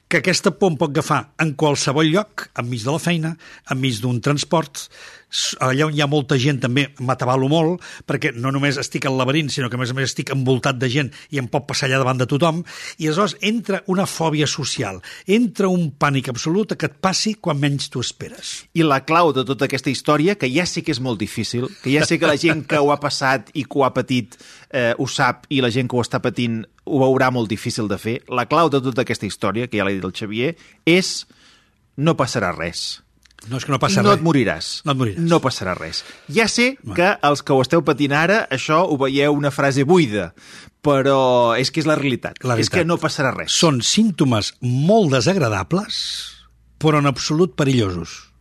que 0.09 0.23
aquesta 0.25 0.51
por 0.51 0.73
em 0.73 0.81
pot 0.81 0.91
agafar 0.91 1.21
en 1.39 1.53
qualsevol 1.61 2.09
lloc, 2.09 2.49
enmig 2.59 2.83
de 2.87 2.91
la 2.91 3.03
feina, 3.03 3.37
enmig 3.71 4.01
d'un 4.01 4.19
transport, 4.25 4.89
allà 5.63 5.87
on 5.87 5.95
hi 5.95 6.03
ha 6.03 6.09
molta 6.11 6.39
gent 6.41 6.61
també 6.65 6.87
m'atabalo 7.01 7.49
molt, 7.51 7.85
perquè 8.07 8.33
no 8.37 8.53
només 8.55 8.79
estic 8.81 9.07
al 9.07 9.19
laberint, 9.19 9.51
sinó 9.53 9.71
que 9.71 9.79
a 9.79 9.81
més 9.81 9.93
a 9.93 9.97
més 9.97 10.11
estic 10.11 10.33
envoltat 10.35 10.79
de 10.81 10.91
gent 10.91 11.11
i 11.31 11.41
em 11.43 11.49
pot 11.51 11.67
passar 11.69 11.89
allà 11.89 12.01
davant 12.03 12.21
de 12.21 12.29
tothom, 12.31 12.63
i 12.99 13.09
aleshores 13.09 13.37
entra 13.47 13.83
una 13.93 14.07
fòbia 14.11 14.49
social, 14.51 15.01
entra 15.27 15.71
un 15.71 15.91
pànic 15.99 16.31
absolut 16.33 16.75
que 16.77 16.91
et 16.91 16.99
passi 17.03 17.37
quan 17.41 17.61
menys 17.61 17.91
t'ho 17.91 18.03
esperes. 18.05 18.53
I 18.75 18.87
la 18.87 19.03
clau 19.07 19.33
de 19.37 19.45
tota 19.47 19.69
aquesta 19.69 19.93
història, 19.93 20.37
que 20.39 20.51
ja 20.51 20.67
sé 20.67 20.85
que 20.87 20.95
és 20.95 21.03
molt 21.03 21.21
difícil, 21.21 21.69
que 21.83 21.95
ja 21.95 22.07
sé 22.07 22.19
que 22.19 22.31
la 22.31 22.39
gent 22.41 22.65
que 22.69 22.81
ho 22.81 22.91
ha 22.93 23.01
passat 23.03 23.53
i 23.55 23.65
que 23.65 23.79
ho 23.79 23.87
ha 23.87 23.95
patit 23.95 24.37
eh, 24.71 24.95
ho 24.99 25.07
sap 25.07 25.47
i 25.51 25.61
la 25.63 25.71
gent 25.75 25.91
que 25.91 25.99
ho 25.99 26.05
està 26.05 26.21
patint 26.23 26.63
ho 26.91 27.03
veurà 27.03 27.31
molt 27.31 27.51
difícil 27.51 27.89
de 27.91 27.99
fer, 28.01 28.19
la 28.29 28.47
clau 28.51 28.71
de 28.73 28.81
tota 28.83 29.05
aquesta 29.05 29.29
història, 29.29 29.69
que 29.69 29.79
ja 29.79 29.87
l'ha 29.87 29.95
dit 29.95 30.07
el 30.07 30.17
Xavier, 30.17 30.55
és 30.89 31.13
no 32.01 32.17
passarà 32.19 32.51
res. 32.57 33.03
No 33.49 33.57
és 33.57 33.65
que 33.65 33.73
no 33.73 33.79
passa 33.81 34.03
no 34.03 34.11
res. 34.11 34.19
et 34.19 34.25
moriràs. 34.25 34.67
No 34.85 34.93
et 34.93 34.99
moriràs. 35.01 35.29
No 35.31 35.41
passarà 35.41 35.73
res. 35.79 36.03
Ja 36.29 36.47
sé 36.49 36.75
que 36.95 37.13
els 37.25 37.43
que 37.43 37.55
ho 37.57 37.63
esteu 37.65 37.81
patint 37.87 38.13
ara, 38.13 38.43
això 38.53 38.83
ho 38.85 38.99
veieu 39.01 39.33
una 39.33 39.51
frase 39.51 39.85
buida, 39.89 40.35
però 40.85 41.57
és 41.57 41.71
que 41.73 41.81
és 41.81 41.89
la 41.89 41.97
realitat. 41.97 42.37
La 42.45 42.55
És 42.55 42.69
veritat. 42.69 42.79
que 42.81 42.85
no 42.85 42.99
passarà 43.01 43.33
res. 43.35 43.53
Són 43.53 43.81
símptomes 43.81 44.55
molt 44.61 45.13
desagradables, 45.17 46.01
però 46.79 46.99
en 47.01 47.07
absolut 47.07 47.57
perillosos. 47.57 48.33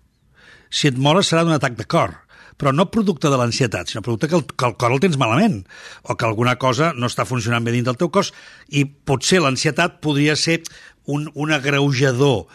Si 0.69 0.88
et 0.91 0.97
mores 0.97 1.31
serà 1.31 1.45
d'un 1.45 1.55
atac 1.55 1.77
de 1.79 1.88
cor, 1.89 2.17
però 2.59 2.73
no 2.75 2.89
producte 2.91 3.31
de 3.31 3.38
l'ansietat, 3.39 3.88
sinó 3.88 4.03
producte 4.03 4.27
que 4.27 4.35
el, 4.35 4.45
que 4.45 4.67
el 4.67 4.75
cor 4.75 4.91
el 4.91 5.00
tens 5.00 5.17
malament, 5.17 5.63
o 6.03 6.15
que 6.19 6.27
alguna 6.27 6.57
cosa 6.59 6.91
no 6.93 7.07
està 7.07 7.23
funcionant 7.25 7.63
bé 7.63 7.71
dins 7.71 7.88
del 7.88 7.97
teu 7.97 8.12
cos, 8.12 8.33
i 8.67 8.83
potser 8.85 9.39
l'ansietat 9.39 10.01
podria 10.03 10.35
ser 10.35 10.59
un, 11.07 11.29
un 11.33 11.55
agreujador, 11.55 12.47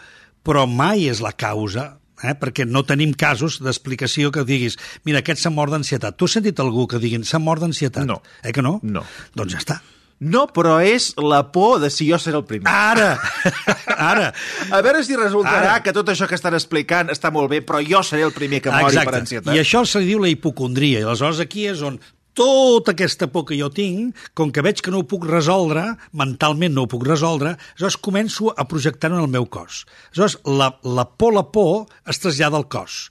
però 0.45 0.67
mai 0.69 1.09
és 1.09 1.23
la 1.25 1.33
causa, 1.33 1.97
eh? 2.23 2.35
perquè 2.39 2.67
no 2.67 2.85
tenim 2.87 3.13
casos 3.13 3.59
d'explicació 3.63 4.31
que 4.31 4.45
diguis 4.47 4.79
mira, 5.03 5.19
aquest 5.23 5.43
s'ha 5.43 5.53
mort 5.53 5.73
d'ansietat. 5.73 6.17
Tu 6.17 6.29
has 6.29 6.37
sentit 6.39 6.59
algú 6.63 6.87
que 6.87 7.01
diguin 7.01 7.25
s'ha 7.27 7.41
mort 7.41 7.63
d'ansietat? 7.63 8.05
No. 8.07 8.21
Eh 8.43 8.53
que 8.55 8.63
no? 8.65 8.79
No. 8.83 9.03
Doncs 9.35 9.57
ja 9.57 9.61
està. 9.63 9.81
No, 10.23 10.45
però 10.47 10.77
és 10.79 11.09
la 11.19 11.41
por 11.51 11.81
de 11.83 11.89
si 11.91 12.05
jo 12.07 12.15
seré 12.21 12.37
el 12.39 12.45
primer. 12.47 12.71
Ara! 12.71 13.17
Ara! 14.11 14.29
A 14.71 14.79
veure 14.85 15.01
si 15.03 15.17
resultarà 15.19 15.73
Ara. 15.73 15.81
que 15.83 15.91
tot 15.95 16.07
això 16.13 16.27
que 16.29 16.37
estan 16.39 16.55
explicant 16.55 17.11
està 17.11 17.33
molt 17.35 17.51
bé, 17.51 17.59
però 17.67 17.81
jo 17.83 17.99
seré 17.99 18.23
el 18.23 18.31
primer 18.31 18.61
que 18.63 18.71
mori 18.71 19.01
per 19.03 19.17
ansietat. 19.19 19.51
I 19.51 19.59
això 19.59 19.83
se 19.83 19.99
li 19.99 20.13
diu 20.13 20.23
la 20.23 20.31
hipocondria. 20.31 21.03
I 21.03 21.09
aleshores 21.09 21.43
aquí 21.43 21.67
és 21.67 21.83
on 21.83 21.99
tota 22.35 22.93
aquesta 22.93 23.29
por 23.31 23.47
que 23.49 23.57
jo 23.59 23.71
tinc, 23.73 24.17
com 24.37 24.51
que 24.51 24.63
veig 24.65 24.83
que 24.83 24.93
no 24.93 25.01
ho 25.01 25.07
puc 25.09 25.25
resoldre, 25.29 25.87
mentalment 26.13 26.75
no 26.75 26.85
ho 26.85 26.91
puc 26.91 27.07
resoldre, 27.07 27.55
aleshores 27.75 27.97
començo 27.97 28.51
a 28.51 28.67
projectar-ho 28.67 29.17
en 29.17 29.23
el 29.23 29.31
meu 29.31 29.47
cos. 29.47 29.85
Aleshores, 30.11 30.37
la, 30.45 30.73
la 30.83 31.07
por, 31.15 31.33
la 31.33 31.47
por 31.55 31.87
es 32.05 32.21
trasllada 32.21 32.61
al 32.61 32.69
cos. 32.69 33.05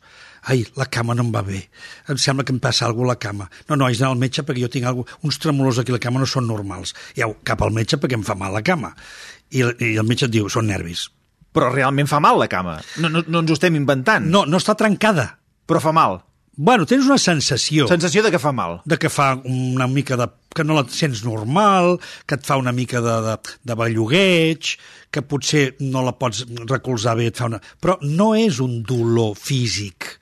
ai, 0.44 0.64
la 0.76 0.86
cama 0.92 1.14
no 1.16 1.24
em 1.24 1.30
va 1.32 1.42
bé, 1.44 1.62
em 2.10 2.18
sembla 2.20 2.44
que 2.44 2.52
em 2.52 2.60
passa 2.60 2.84
alguna 2.84 3.14
cosa 3.14 3.14
a 3.14 3.14
la 3.14 3.20
cama. 3.20 3.48
No, 3.68 3.76
no, 3.76 3.86
haig 3.86 3.98
d'anar 3.98 4.12
al 4.12 4.20
metge 4.20 4.44
perquè 4.44 4.64
jo 4.64 4.70
tinc 4.72 4.86
algo, 4.88 5.06
uns 5.24 5.38
tremolors 5.40 5.80
aquí 5.80 5.92
a 5.92 5.96
la 5.96 6.02
cama 6.02 6.20
no 6.20 6.28
són 6.28 6.46
normals. 6.48 6.94
I 7.16 7.24
au, 7.24 7.36
cap 7.48 7.62
al 7.64 7.72
metge 7.72 7.98
perquè 8.00 8.18
em 8.18 8.26
fa 8.26 8.36
mal 8.38 8.52
la 8.52 8.62
cama. 8.66 8.92
I, 9.50 9.64
i 9.64 9.94
el 9.96 10.04
metge 10.04 10.28
et 10.28 10.34
diu, 10.34 10.50
són 10.52 10.68
nervis. 10.68 11.08
Però 11.54 11.70
realment 11.72 12.10
fa 12.10 12.20
mal 12.20 12.38
la 12.40 12.50
cama. 12.50 12.76
No, 13.00 13.08
no, 13.08 13.24
no 13.26 13.44
ens 13.44 13.54
ho 13.54 13.56
estem 13.56 13.76
inventant. 13.78 14.26
No, 14.28 14.44
no 14.44 14.60
està 14.60 14.76
trencada. 14.76 15.30
Però 15.64 15.80
fa 15.80 15.94
mal. 15.96 16.20
Bueno, 16.56 16.86
tens 16.86 17.06
una 17.08 17.18
sensació 17.18 17.88
Sensació 17.90 18.22
de 18.22 18.30
que 18.30 18.38
fa 18.38 18.52
mal. 18.54 18.80
de 18.86 18.98
que 18.98 19.10
fa 19.10 19.34
una 19.44 19.88
mica 19.90 20.16
de... 20.16 20.28
que 20.54 20.62
no 20.62 20.74
la 20.76 20.84
sents 20.86 21.24
normal, 21.26 21.98
que 22.26 22.36
et 22.38 22.44
fa 22.46 22.56
una 22.60 22.72
mica 22.72 23.00
de, 23.02 23.14
de, 23.26 23.36
de 23.66 23.74
bellugueig, 23.74 24.76
que 25.10 25.22
potser 25.22 25.64
no 25.80 26.04
la 26.06 26.12
pots 26.14 26.44
recolzar 26.70 27.16
bé, 27.18 27.26
et 27.32 27.40
fa 27.40 27.48
una... 27.50 27.58
Però 27.82 27.98
no 28.02 28.34
és 28.38 28.60
un 28.62 28.82
dolor 28.86 29.34
físic. 29.34 30.20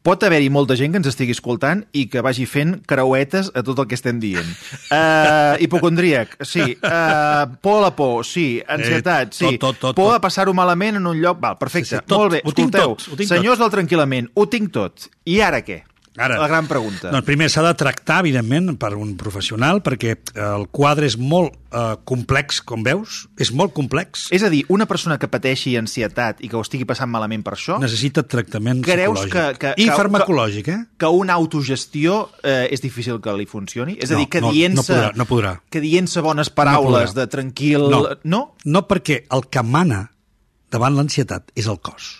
Pot 0.00 0.22
haver-hi 0.24 0.48
molta 0.48 0.78
gent 0.80 0.94
que 0.94 1.00
ens 1.02 1.10
estigui 1.10 1.34
escoltant 1.36 1.82
i 1.92 2.06
que 2.08 2.22
vagi 2.24 2.46
fent 2.48 2.78
creuetes 2.88 3.50
a 3.52 3.62
tot 3.66 3.82
el 3.82 3.88
que 3.90 3.98
estem 3.98 4.16
dient. 4.22 4.48
Uh, 4.88 5.58
hipocondríac, 5.66 6.38
sí. 6.40 6.64
Uh, 6.80 7.52
por 7.60 7.82
a 7.82 7.84
la 7.84 7.90
por, 7.98 8.24
sí. 8.24 8.62
Ansietat, 8.64 9.36
sí. 9.36 9.44
Eh, 9.44 9.58
tot, 9.58 9.76
tot, 9.76 9.90
tot, 9.90 9.98
por 9.98 10.14
tot. 10.14 10.16
a 10.16 10.24
passar-ho 10.24 10.56
malament 10.56 10.96
en 11.02 11.10
un 11.10 11.20
lloc... 11.20 11.36
Val, 11.44 11.58
perfecte. 11.60 11.92
Sí, 11.92 12.00
sí, 12.00 12.06
tot. 12.06 12.16
Molt 12.16 12.38
bé, 12.38 12.40
escolteu. 12.40 12.96
tot, 12.96 13.26
Senyors 13.28 13.60
del 13.60 13.74
Tranquil·lament, 13.76 14.32
ho 14.32 14.48
tinc 14.48 14.72
tot. 14.72 15.10
I 15.28 15.42
ara 15.44 15.60
què? 15.66 15.82
Ara, 16.20 16.36
La 16.38 16.48
gran 16.50 16.66
pregunta. 16.68 17.08
Doncs 17.10 17.24
primer 17.24 17.48
s'ha 17.48 17.62
de 17.64 17.72
tractar, 17.80 18.18
evidentment, 18.20 18.74
per 18.78 18.92
un 18.98 19.14
professional, 19.16 19.80
perquè 19.82 20.12
eh, 20.12 20.20
el 20.44 20.66
quadre 20.68 21.06
és 21.08 21.16
molt 21.16 21.54
eh, 21.72 21.96
complex, 22.04 22.60
com 22.60 22.82
veus, 22.84 23.22
és 23.40 23.50
molt 23.56 23.72
complex. 23.72 24.26
És 24.36 24.44
a 24.44 24.50
dir, 24.52 24.66
una 24.68 24.84
persona 24.90 25.16
que 25.18 25.30
pateixi 25.32 25.72
ansietat 25.80 26.42
i 26.44 26.50
que 26.52 26.58
ho 26.58 26.60
estigui 26.60 26.84
passant 26.84 27.08
malament 27.10 27.42
per 27.46 27.54
això, 27.56 27.78
Necessita 27.80 28.22
tractament 28.28 28.84
Creus 28.84 29.24
psicològic. 29.24 29.56
que- 29.56 29.58
que- 29.58 29.74
I 29.80 29.88
que- 29.88 29.96
farmacològic, 29.96 30.68
eh? 30.68 30.78
que 31.00 31.06
una 31.08 31.32
autogestió 31.40 32.28
eh, 32.42 32.68
és 32.70 32.82
difícil 32.84 33.20
que 33.24 33.32
li 33.32 33.46
funcioni? 33.46 33.96
És 33.98 34.10
a 34.10 34.14
No, 34.14 34.20
dir, 34.20 34.28
que 34.28 34.40
no, 34.44 34.52
dient-se... 34.52 34.92
no 34.92 35.00
podrà, 35.00 35.12
no 35.16 35.24
podrà. 35.26 35.54
Que 35.70 35.80
dient-se 35.80 36.20
bones 36.20 36.50
paraules 36.50 37.10
podrà. 37.10 37.14
de 37.22 37.26
tranquil... 37.32 37.88
No. 37.90 38.04
no? 38.24 38.42
No, 38.64 38.86
perquè 38.86 39.24
el 39.32 39.48
que 39.48 39.62
mana 39.64 40.10
davant 40.70 40.94
l'ansietat 40.94 41.48
és 41.56 41.66
el 41.66 41.80
cos. 41.80 42.19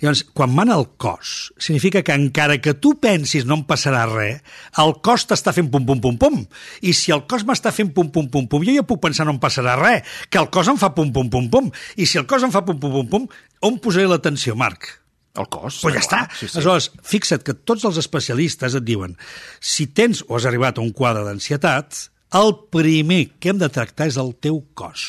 Llavors, 0.00 0.22
quan 0.36 0.52
mana 0.54 0.76
el 0.78 0.86
cos, 1.00 1.52
significa 1.58 2.02
que 2.06 2.16
encara 2.16 2.60
que 2.62 2.74
tu 2.74 2.94
pensis 3.00 3.46
no 3.48 3.58
em 3.60 3.64
passarà 3.68 4.06
res, 4.10 4.40
el 4.82 4.94
cos 5.04 5.26
t'està 5.30 5.54
fent 5.56 5.70
pum, 5.72 5.86
pum, 5.88 6.00
pum, 6.02 6.16
pum. 6.20 6.40
I 6.82 6.94
si 6.96 7.14
el 7.14 7.26
cos 7.30 7.44
m'està 7.48 7.72
fent 7.74 7.92
pum, 7.96 8.10
pum, 8.14 8.30
pum, 8.32 8.48
pum, 8.50 8.64
jo 8.66 8.76
ja 8.76 8.86
puc 8.86 9.02
pensar 9.02 9.28
no 9.28 9.36
em 9.36 9.42
passarà 9.42 9.76
res, 9.80 10.16
que 10.30 10.40
el 10.40 10.50
cos 10.54 10.70
em 10.72 10.80
fa 10.80 10.92
pum, 10.96 11.12
pum, 11.14 11.30
pum, 11.32 11.50
pum. 11.52 11.70
I 11.96 12.08
si 12.08 12.20
el 12.20 12.28
cos 12.30 12.46
em 12.46 12.54
fa 12.54 12.64
pum, 12.66 12.80
pum, 12.80 13.00
pum, 13.00 13.12
pum, 13.12 13.28
on 13.66 13.78
posaré 13.82 14.08
l'atenció, 14.10 14.56
Marc? 14.58 14.96
El 15.38 15.46
cos. 15.46 15.78
Pues 15.84 15.94
ja 15.94 16.02
està. 16.02 16.22
clar, 16.24 16.36
Sí, 16.36 16.48
sí. 16.48 16.56
Aleshores, 16.58 16.90
fixa't 17.06 17.44
que 17.46 17.54
tots 17.54 17.84
els 17.86 17.98
especialistes 18.00 18.74
et 18.74 18.84
diuen 18.86 19.16
si 19.60 19.86
tens 19.86 20.24
o 20.26 20.36
has 20.36 20.46
arribat 20.48 20.78
a 20.78 20.84
un 20.84 20.90
quadre 20.96 21.22
d'ansietat, 21.26 22.10
el 22.34 22.54
primer 22.70 23.24
que 23.38 23.50
hem 23.50 23.58
de 23.58 23.68
tractar 23.70 24.08
és 24.10 24.18
el 24.20 24.34
teu 24.42 24.60
cos. 24.74 25.06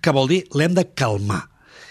Que 0.00 0.12
vol 0.12 0.28
dir, 0.28 0.44
l'hem 0.52 0.76
de 0.76 0.84
calmar. 0.96 1.46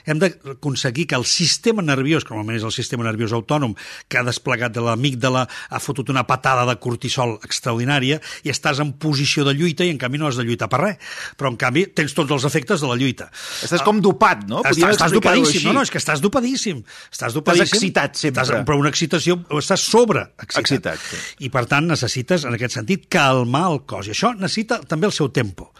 Hem 0.05 0.21
d'aconseguir 0.21 1.07
que 1.09 1.17
el 1.17 1.25
sistema 1.25 1.83
nerviós, 1.85 2.23
que 2.25 2.33
normalment 2.33 2.59
és 2.59 2.65
el 2.67 2.73
sistema 2.75 3.05
nerviós 3.07 3.33
autònom, 3.35 3.75
que 4.09 4.19
ha 4.19 4.25
desplegat 4.25 4.75
de 4.75 4.83
l'amígdala, 4.85 5.45
ha 5.45 5.81
fotut 5.81 6.11
una 6.13 6.25
patada 6.29 6.65
de 6.69 6.77
cortisol 6.81 7.37
extraordinària 7.45 8.19
i 8.45 8.53
estàs 8.53 8.81
en 8.83 8.93
posició 9.01 9.45
de 9.47 9.55
lluita 9.57 9.85
i 9.85 9.93
en 9.93 10.01
canvi 10.01 10.21
no 10.21 10.29
has 10.29 10.39
de 10.39 10.45
lluitar 10.45 10.69
per 10.71 10.81
res. 10.83 11.13
Però 11.39 11.51
en 11.51 11.59
canvi 11.59 11.87
tens 11.95 12.13
tots 12.17 12.31
els 12.31 12.45
efectes 12.47 12.83
de 12.83 12.89
la 12.91 12.97
lluita. 12.99 13.29
Estàs 13.65 13.83
com 13.85 14.01
dopat, 14.03 14.45
no? 14.49 14.61
Estàs, 14.61 14.75
Podríem 14.75 14.95
estàs 14.95 15.11
explicar-ho 15.11 15.41
dopadíssim. 15.41 15.67
No, 15.67 15.75
no, 15.79 15.85
és 15.85 15.93
que 15.93 16.01
estàs 16.01 16.23
dopadíssim. 16.23 16.83
Estàs 17.11 17.37
dopadíssim. 17.37 17.75
excitat 17.79 18.19
sempre. 18.19 18.45
Estàs, 18.45 18.65
però 18.67 18.79
una 18.81 18.91
excitació, 18.93 19.39
estàs 19.59 19.85
sobre 19.85 20.27
excitat. 20.41 20.61
Excitat, 20.65 21.05
sí. 21.09 21.45
I 21.47 21.51
per 21.53 21.65
tant 21.71 21.87
necessites, 21.89 22.45
en 22.45 22.57
aquest 22.57 22.77
sentit, 22.77 23.07
calmar 23.11 23.65
el 23.71 23.81
cos. 23.89 24.09
I 24.09 24.15
això 24.15 24.33
necessita 24.37 24.81
també 24.85 25.09
el 25.09 25.15
seu 25.15 25.31
tempo. 25.33 25.71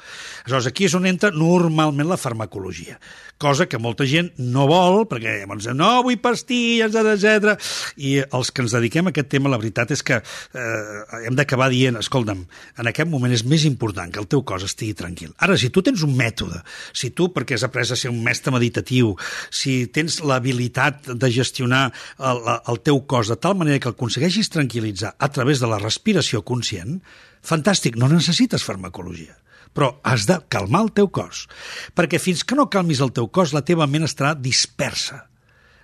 Aleshores, 0.46 0.68
aquí 0.70 0.86
és 0.86 0.94
on 0.94 1.08
entra 1.10 1.32
normalment 1.34 2.06
la 2.06 2.20
farmacologia. 2.22 3.00
Cosa 3.42 3.66
que 3.66 3.80
molta 3.82 4.06
gent 4.06 4.28
no 4.38 4.68
vol, 4.70 5.08
perquè 5.10 5.40
llavors 5.40 5.66
no, 5.74 5.88
vull 6.06 6.20
pastilles, 6.22 6.94
etc. 6.94 7.56
I 7.98 8.20
els 8.30 8.52
que 8.54 8.62
ens 8.62 8.76
dediquem 8.76 9.10
a 9.10 9.14
aquest 9.14 9.32
tema, 9.32 9.50
la 9.50 9.58
veritat 9.58 9.96
és 9.96 10.04
que 10.06 10.20
eh, 10.22 11.24
hem 11.26 11.34
d'acabar 11.40 11.72
dient, 11.74 11.98
escolta'm, 11.98 12.44
en 12.78 12.90
aquest 12.92 13.10
moment 13.10 13.34
és 13.34 13.42
més 13.42 13.66
important 13.66 14.14
que 14.14 14.22
el 14.22 14.28
teu 14.30 14.44
cos 14.46 14.68
estigui 14.68 14.94
tranquil. 15.00 15.32
Ara, 15.42 15.56
si 15.58 15.72
tu 15.74 15.82
tens 15.82 16.04
un 16.06 16.14
mètode, 16.20 16.62
si 16.94 17.10
tu, 17.18 17.32
perquè 17.34 17.58
has 17.58 17.66
après 17.66 17.90
a 17.90 17.98
ser 17.98 18.12
un 18.14 18.22
mestre 18.28 18.54
meditatiu, 18.54 19.16
si 19.50 19.88
tens 19.90 20.20
l'habilitat 20.22 21.10
de 21.10 21.32
gestionar 21.34 21.88
el, 22.20 22.44
el 22.54 22.80
teu 22.86 23.02
cos 23.10 23.34
de 23.34 23.40
tal 23.42 23.58
manera 23.58 23.82
que 23.82 23.90
el 23.90 23.98
aconsegueixis 23.98 24.54
tranquil·litzar 24.54 25.16
a 25.18 25.32
través 25.34 25.58
de 25.64 25.72
la 25.74 25.82
respiració 25.82 26.44
conscient, 26.46 27.02
fantàstic, 27.42 27.98
no 27.98 28.12
necessites 28.14 28.62
farmacologia 28.62 29.34
però 29.76 29.92
has 30.08 30.26
de 30.30 30.40
calmar 30.50 30.86
el 30.88 30.94
teu 30.96 31.10
cos. 31.12 31.46
Perquè 31.96 32.20
fins 32.22 32.46
que 32.48 32.56
no 32.56 32.70
calmis 32.72 33.04
el 33.04 33.12
teu 33.16 33.28
cos, 33.28 33.54
la 33.54 33.66
teva 33.68 33.88
ment 33.92 34.08
estarà 34.08 34.34
dispersa. 34.40 35.26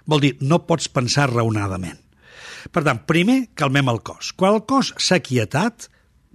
Vol 0.08 0.24
dir, 0.24 0.32
no 0.42 0.64
pots 0.66 0.88
pensar 0.90 1.28
raonadament. 1.30 2.00
Per 2.72 2.84
tant, 2.86 3.04
primer 3.10 3.52
calmem 3.58 3.90
el 3.92 4.02
cos. 4.06 4.32
Quan 4.38 4.56
el 4.56 4.66
cos 4.70 4.94
s'ha 5.02 5.20
quietat, 5.24 5.90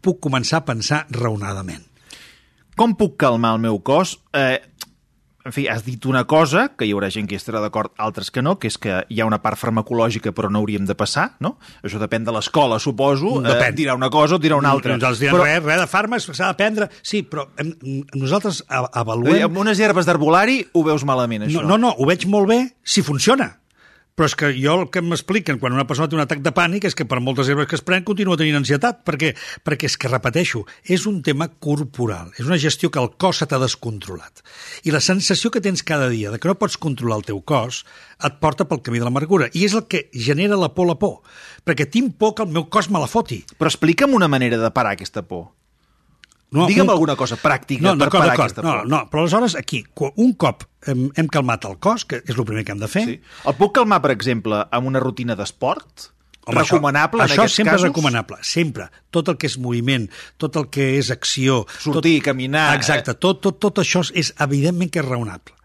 puc 0.04 0.20
començar 0.22 0.60
a 0.60 0.66
pensar 0.68 1.04
raonadament. 1.14 1.84
Com 2.76 2.92
puc 2.98 3.16
calmar 3.16 3.54
el 3.56 3.62
meu 3.64 3.78
cos? 3.80 4.18
Eh, 4.36 4.60
en 5.46 5.54
fi, 5.54 5.68
has 5.70 5.84
dit 5.86 6.02
una 6.10 6.24
cosa, 6.26 6.66
que 6.74 6.88
hi 6.88 6.92
haurà 6.94 7.08
gent 7.14 7.28
que 7.30 7.36
hi 7.36 7.38
estarà 7.38 7.60
d'acord, 7.62 7.92
altres 8.02 8.32
que 8.34 8.42
no, 8.42 8.56
que 8.58 8.66
és 8.70 8.76
que 8.82 8.98
hi 9.08 9.20
ha 9.22 9.28
una 9.28 9.38
part 9.44 9.60
farmacològica 9.60 10.32
però 10.34 10.50
no 10.50 10.62
hauríem 10.62 10.88
de 10.88 10.96
passar, 10.98 11.28
no? 11.44 11.54
Això 11.86 12.00
depèn 12.02 12.26
de 12.26 12.34
l'escola, 12.34 12.80
suposo. 12.82 13.36
Depèn. 13.44 13.70
Eh, 13.70 13.76
dirà 13.78 13.94
una 13.94 14.10
cosa 14.10 14.36
o 14.36 14.42
dirà 14.42 14.58
una 14.58 14.72
altra. 14.74 14.96
Nosaltres 14.96 15.22
diem, 15.22 15.36
però, 15.36 15.46
res, 15.46 15.62
res 15.62 15.84
de 15.84 15.90
fàrmacs, 15.92 16.26
s'ha 16.32 16.50
de 16.50 16.58
prendre... 16.58 16.90
Sí, 17.06 17.22
però 17.30 17.46
hem, 17.62 17.70
nosaltres 18.18 18.64
eh, 18.66 18.82
avaluem... 18.98 19.44
amb 19.46 19.62
unes 19.62 19.78
herbes 19.80 20.08
d'arbolari 20.08 20.64
ho 20.74 20.82
veus 20.86 21.06
malament, 21.06 21.46
això. 21.46 21.62
No, 21.62 21.76
no, 21.76 21.86
no, 21.86 21.94
ho 21.94 22.10
veig 22.10 22.26
molt 22.30 22.50
bé 22.50 22.60
si 22.82 23.06
funciona. 23.06 23.52
Però 24.16 24.30
és 24.30 24.35
que 24.38 24.49
jo 24.56 24.75
el 24.80 24.87
que 24.88 25.02
m'expliquen 25.04 25.58
quan 25.61 25.75
una 25.76 25.85
persona 25.85 26.08
té 26.08 26.16
un 26.16 26.23
atac 26.23 26.40
de 26.40 26.52
pànic 26.56 26.87
és 26.88 26.94
que 26.96 27.04
per 27.04 27.18
moltes 27.20 27.50
herbes 27.52 27.68
que 27.68 27.76
es 27.76 27.85
pren 27.85 28.04
continua 28.06 28.38
tenint 28.40 28.56
ansietat, 28.56 29.02
perquè, 29.04 29.35
perquè 29.61 29.90
és 29.90 29.96
que, 30.00 30.08
repeteixo, 30.08 30.62
és 30.88 31.04
un 31.11 31.18
tema 31.26 31.50
corporal, 31.61 32.30
és 32.40 32.49
una 32.49 32.56
gestió 32.62 32.88
que 32.88 33.02
el 33.02 33.11
cos 33.20 33.42
se 33.42 33.49
t'ha 33.50 33.61
descontrolat. 33.61 34.40
I 34.88 34.94
la 34.94 35.02
sensació 35.04 35.52
que 35.52 35.61
tens 35.61 35.85
cada 35.85 36.08
dia 36.08 36.32
de 36.32 36.40
que 36.40 36.49
no 36.49 36.56
pots 36.56 36.78
controlar 36.80 37.20
el 37.20 37.28
teu 37.28 37.42
cos 37.44 37.82
et 38.25 38.40
porta 38.40 38.64
pel 38.64 38.80
camí 38.80 39.04
de 39.04 39.04
l'amargura. 39.04 39.50
I 39.52 39.68
és 39.68 39.76
el 39.76 39.85
que 39.85 40.06
genera 40.16 40.56
la 40.56 40.73
por 40.73 40.88
la 40.88 40.96
por, 40.96 41.20
perquè 41.68 41.85
tinc 41.85 42.16
por 42.16 42.32
que 42.32 42.49
el 42.49 42.56
meu 42.56 42.70
cos 42.73 42.88
me 42.88 43.04
la 43.04 43.12
foti. 43.12 43.42
Però 43.61 43.68
explica'm 43.68 44.16
una 44.16 44.32
manera 44.32 44.56
de 44.56 44.73
parar 44.73 44.96
aquesta 44.96 45.28
por. 45.28 45.50
No, 46.54 46.66
Digue'm 46.68 46.86
un- 46.86 46.92
alguna 46.94 47.16
cosa 47.18 47.36
pràctica 47.36 47.82
no, 47.82 47.96
per 47.98 48.08
parar 48.08 48.34
aquesta 48.36 48.62
no, 48.62 48.70
por. 48.78 48.86
no, 48.88 49.00
però 49.10 49.24
aleshores 49.24 49.56
aquí, 49.58 49.80
un 50.14 50.34
cop 50.38 50.62
hem, 50.86 51.08
hem 51.18 51.26
calmat 51.26 51.64
el 51.66 51.74
cos, 51.82 52.04
que 52.06 52.20
és 52.24 52.36
el 52.38 52.44
primer 52.46 52.62
que 52.64 52.72
hem 52.72 52.78
de 52.78 52.88
fer, 52.88 53.02
Sí. 53.04 53.16
El 53.50 53.56
puc 53.58 53.74
calmar, 53.74 53.98
per 54.00 54.12
exemple, 54.14 54.60
amb 54.70 54.86
una 54.86 55.00
rutina 55.02 55.34
d'esport? 55.34 56.12
Home, 56.46 56.60
recomanable 56.62 57.24
això, 57.24 57.40
en 57.42 57.48
això 57.48 57.48
sempre 57.56 57.72
casos? 57.72 57.84
és 57.88 57.90
recomanable, 57.90 58.36
sempre. 58.46 58.86
Tot 59.10 59.26
el 59.32 59.36
que 59.36 59.48
és 59.50 59.58
moviment, 59.58 60.06
tot 60.38 60.54
el 60.56 60.68
que 60.70 60.92
és 61.00 61.10
acció... 61.10 61.64
Sortir, 61.82 62.20
tot, 62.20 62.24
caminar, 62.30 62.68
eh? 62.72 62.76
Exacte, 62.78 63.14
tot, 63.18 63.40
tot, 63.42 63.58
tot 63.58 63.80
això 63.82 64.04
és 64.14 64.30
evidentment 64.38 64.88
que 64.94 65.00
és 65.02 65.04
raonable. 65.08 65.55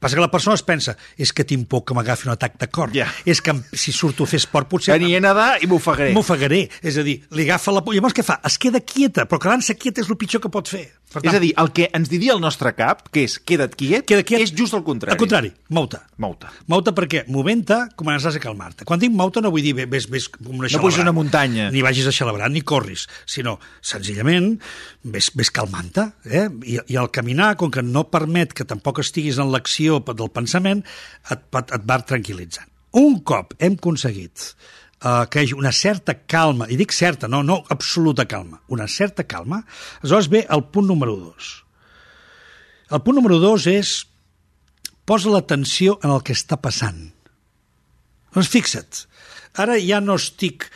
Passa 0.00 0.16
que 0.16 0.22
la 0.24 0.30
persona 0.32 0.56
es 0.56 0.62
pensa 0.64 0.96
és 1.20 1.30
que 1.36 1.44
tinc 1.44 1.68
por 1.68 1.84
que 1.84 1.94
m'agafi 1.94 2.26
un 2.28 2.32
atac 2.34 2.56
de 2.58 2.66
cor. 2.72 2.90
Ja. 2.96 3.06
És 3.28 3.42
que 3.44 3.52
si 3.76 3.92
surto 3.92 4.24
a 4.24 4.30
fer 4.30 4.40
esport 4.40 4.68
potser... 4.70 4.94
Aniré 4.96 5.18
a 5.20 5.24
nedar 5.28 5.50
i 5.60 5.68
m'ofegaré. 5.68 6.14
M'ofegaré. 6.16 6.62
És 6.82 6.96
a 6.96 7.04
dir, 7.06 7.18
li 7.36 7.44
agafa 7.44 7.74
la 7.76 7.84
por. 7.84 7.94
Llavors 7.94 8.16
què 8.16 8.24
fa? 8.24 8.40
Es 8.48 8.56
queda 8.58 8.80
quieta, 8.80 9.28
però 9.28 9.38
quedant-se 9.44 9.76
quieta 9.76 10.00
és 10.00 10.08
el 10.10 10.16
pitjor 10.16 10.40
que 10.42 10.50
pot 10.52 10.72
fer. 10.72 10.86
Per 11.10 11.24
És 11.26 11.34
a 11.34 11.40
dir, 11.42 11.48
el 11.58 11.72
que 11.74 11.88
ens 11.92 12.06
diria 12.06 12.36
el 12.36 12.40
nostre 12.40 12.70
cap, 12.78 13.00
que 13.10 13.24
és 13.26 13.32
queda't 13.42 13.72
quiet, 13.74 14.04
queda 14.06 14.22
quiet, 14.22 14.44
és 14.46 14.52
just 14.54 14.76
el 14.78 14.84
contrari. 14.86 15.10
Al 15.10 15.18
contrari, 15.18 15.48
mou-te. 15.74 15.98
Mou-te. 16.22 16.46
Mou-te 16.70 16.92
perquè 16.94 17.24
movent-te 17.26 17.80
començaràs 17.98 18.36
a 18.38 18.42
calmar-te. 18.44 18.86
Quan 18.86 19.00
dic 19.02 19.10
mou-te 19.10 19.42
no 19.42 19.50
vull 19.50 19.64
dir 19.66 19.72
ves, 19.90 20.06
ves 20.06 20.28
com 20.30 20.52
una 20.54 20.68
No 20.68 20.70
xalabrant. 20.70 21.00
una 21.02 21.14
muntanya. 21.16 21.66
Ni 21.74 21.82
vagis 21.82 22.06
a 22.06 22.14
xalabrar, 22.14 22.46
ni 22.54 22.62
corris, 22.62 23.08
sinó 23.26 23.56
senzillament 23.82 24.60
ves, 25.02 25.32
ves 25.34 25.50
calmant-te. 25.50 26.04
Eh? 26.30 26.46
I, 26.62 26.78
I 26.94 26.98
el 27.02 27.10
caminar, 27.10 27.56
com 27.58 27.72
que 27.74 27.82
no 27.82 28.06
permet 28.12 28.54
que 28.54 28.64
tampoc 28.68 29.02
estiguis 29.02 29.40
en 29.42 29.50
l'acció 29.50 29.89
del 29.98 30.30
pensament, 30.34 30.84
et, 31.30 31.40
et, 31.42 31.72
et 31.76 31.88
va 31.88 31.98
tranquil·litzant. 32.06 32.68
Un 33.00 33.20
cop 33.26 33.54
hem 33.62 33.76
aconseguit 33.78 34.46
uh, 35.04 35.26
que 35.30 35.40
hi 35.40 35.44
hagi 35.44 35.56
una 35.58 35.72
certa 35.72 36.16
calma, 36.26 36.68
i 36.70 36.78
dic 36.80 36.94
certa, 36.94 37.28
no, 37.30 37.42
no 37.46 37.60
absoluta 37.70 38.26
calma, 38.30 38.60
una 38.68 38.88
certa 38.88 39.26
calma, 39.26 39.62
aleshores 40.00 40.30
ve 40.32 40.44
el 40.48 40.64
punt 40.74 40.90
número 40.90 41.16
dos. 41.16 41.52
El 42.90 43.02
punt 43.06 43.20
número 43.20 43.38
dos 43.38 43.68
és 43.70 44.00
posa 45.06 45.30
l'atenció 45.30 45.98
en 46.02 46.14
el 46.14 46.24
que 46.26 46.34
està 46.36 46.58
passant. 46.62 47.10
Doncs 48.34 48.50
fixa't, 48.50 49.04
ara 49.58 49.78
ja 49.82 49.98
no 50.02 50.18
estic 50.18 50.68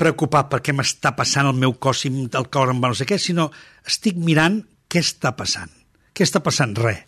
preocupat 0.00 0.48
per 0.50 0.62
què 0.64 0.74
m'està 0.74 1.12
passant 1.16 1.48
el 1.50 1.58
meu 1.58 1.74
cos 1.76 2.06
i 2.08 2.10
el 2.10 2.48
cor 2.52 2.72
va 2.72 2.90
no 2.90 2.96
sé 2.96 3.06
què, 3.08 3.18
sinó 3.18 3.50
estic 3.86 4.18
mirant 4.18 4.62
què 4.90 5.02
està 5.04 5.34
passant. 5.36 5.70
Què 6.14 6.26
està 6.26 6.42
passant? 6.42 6.74
Res. 6.78 7.04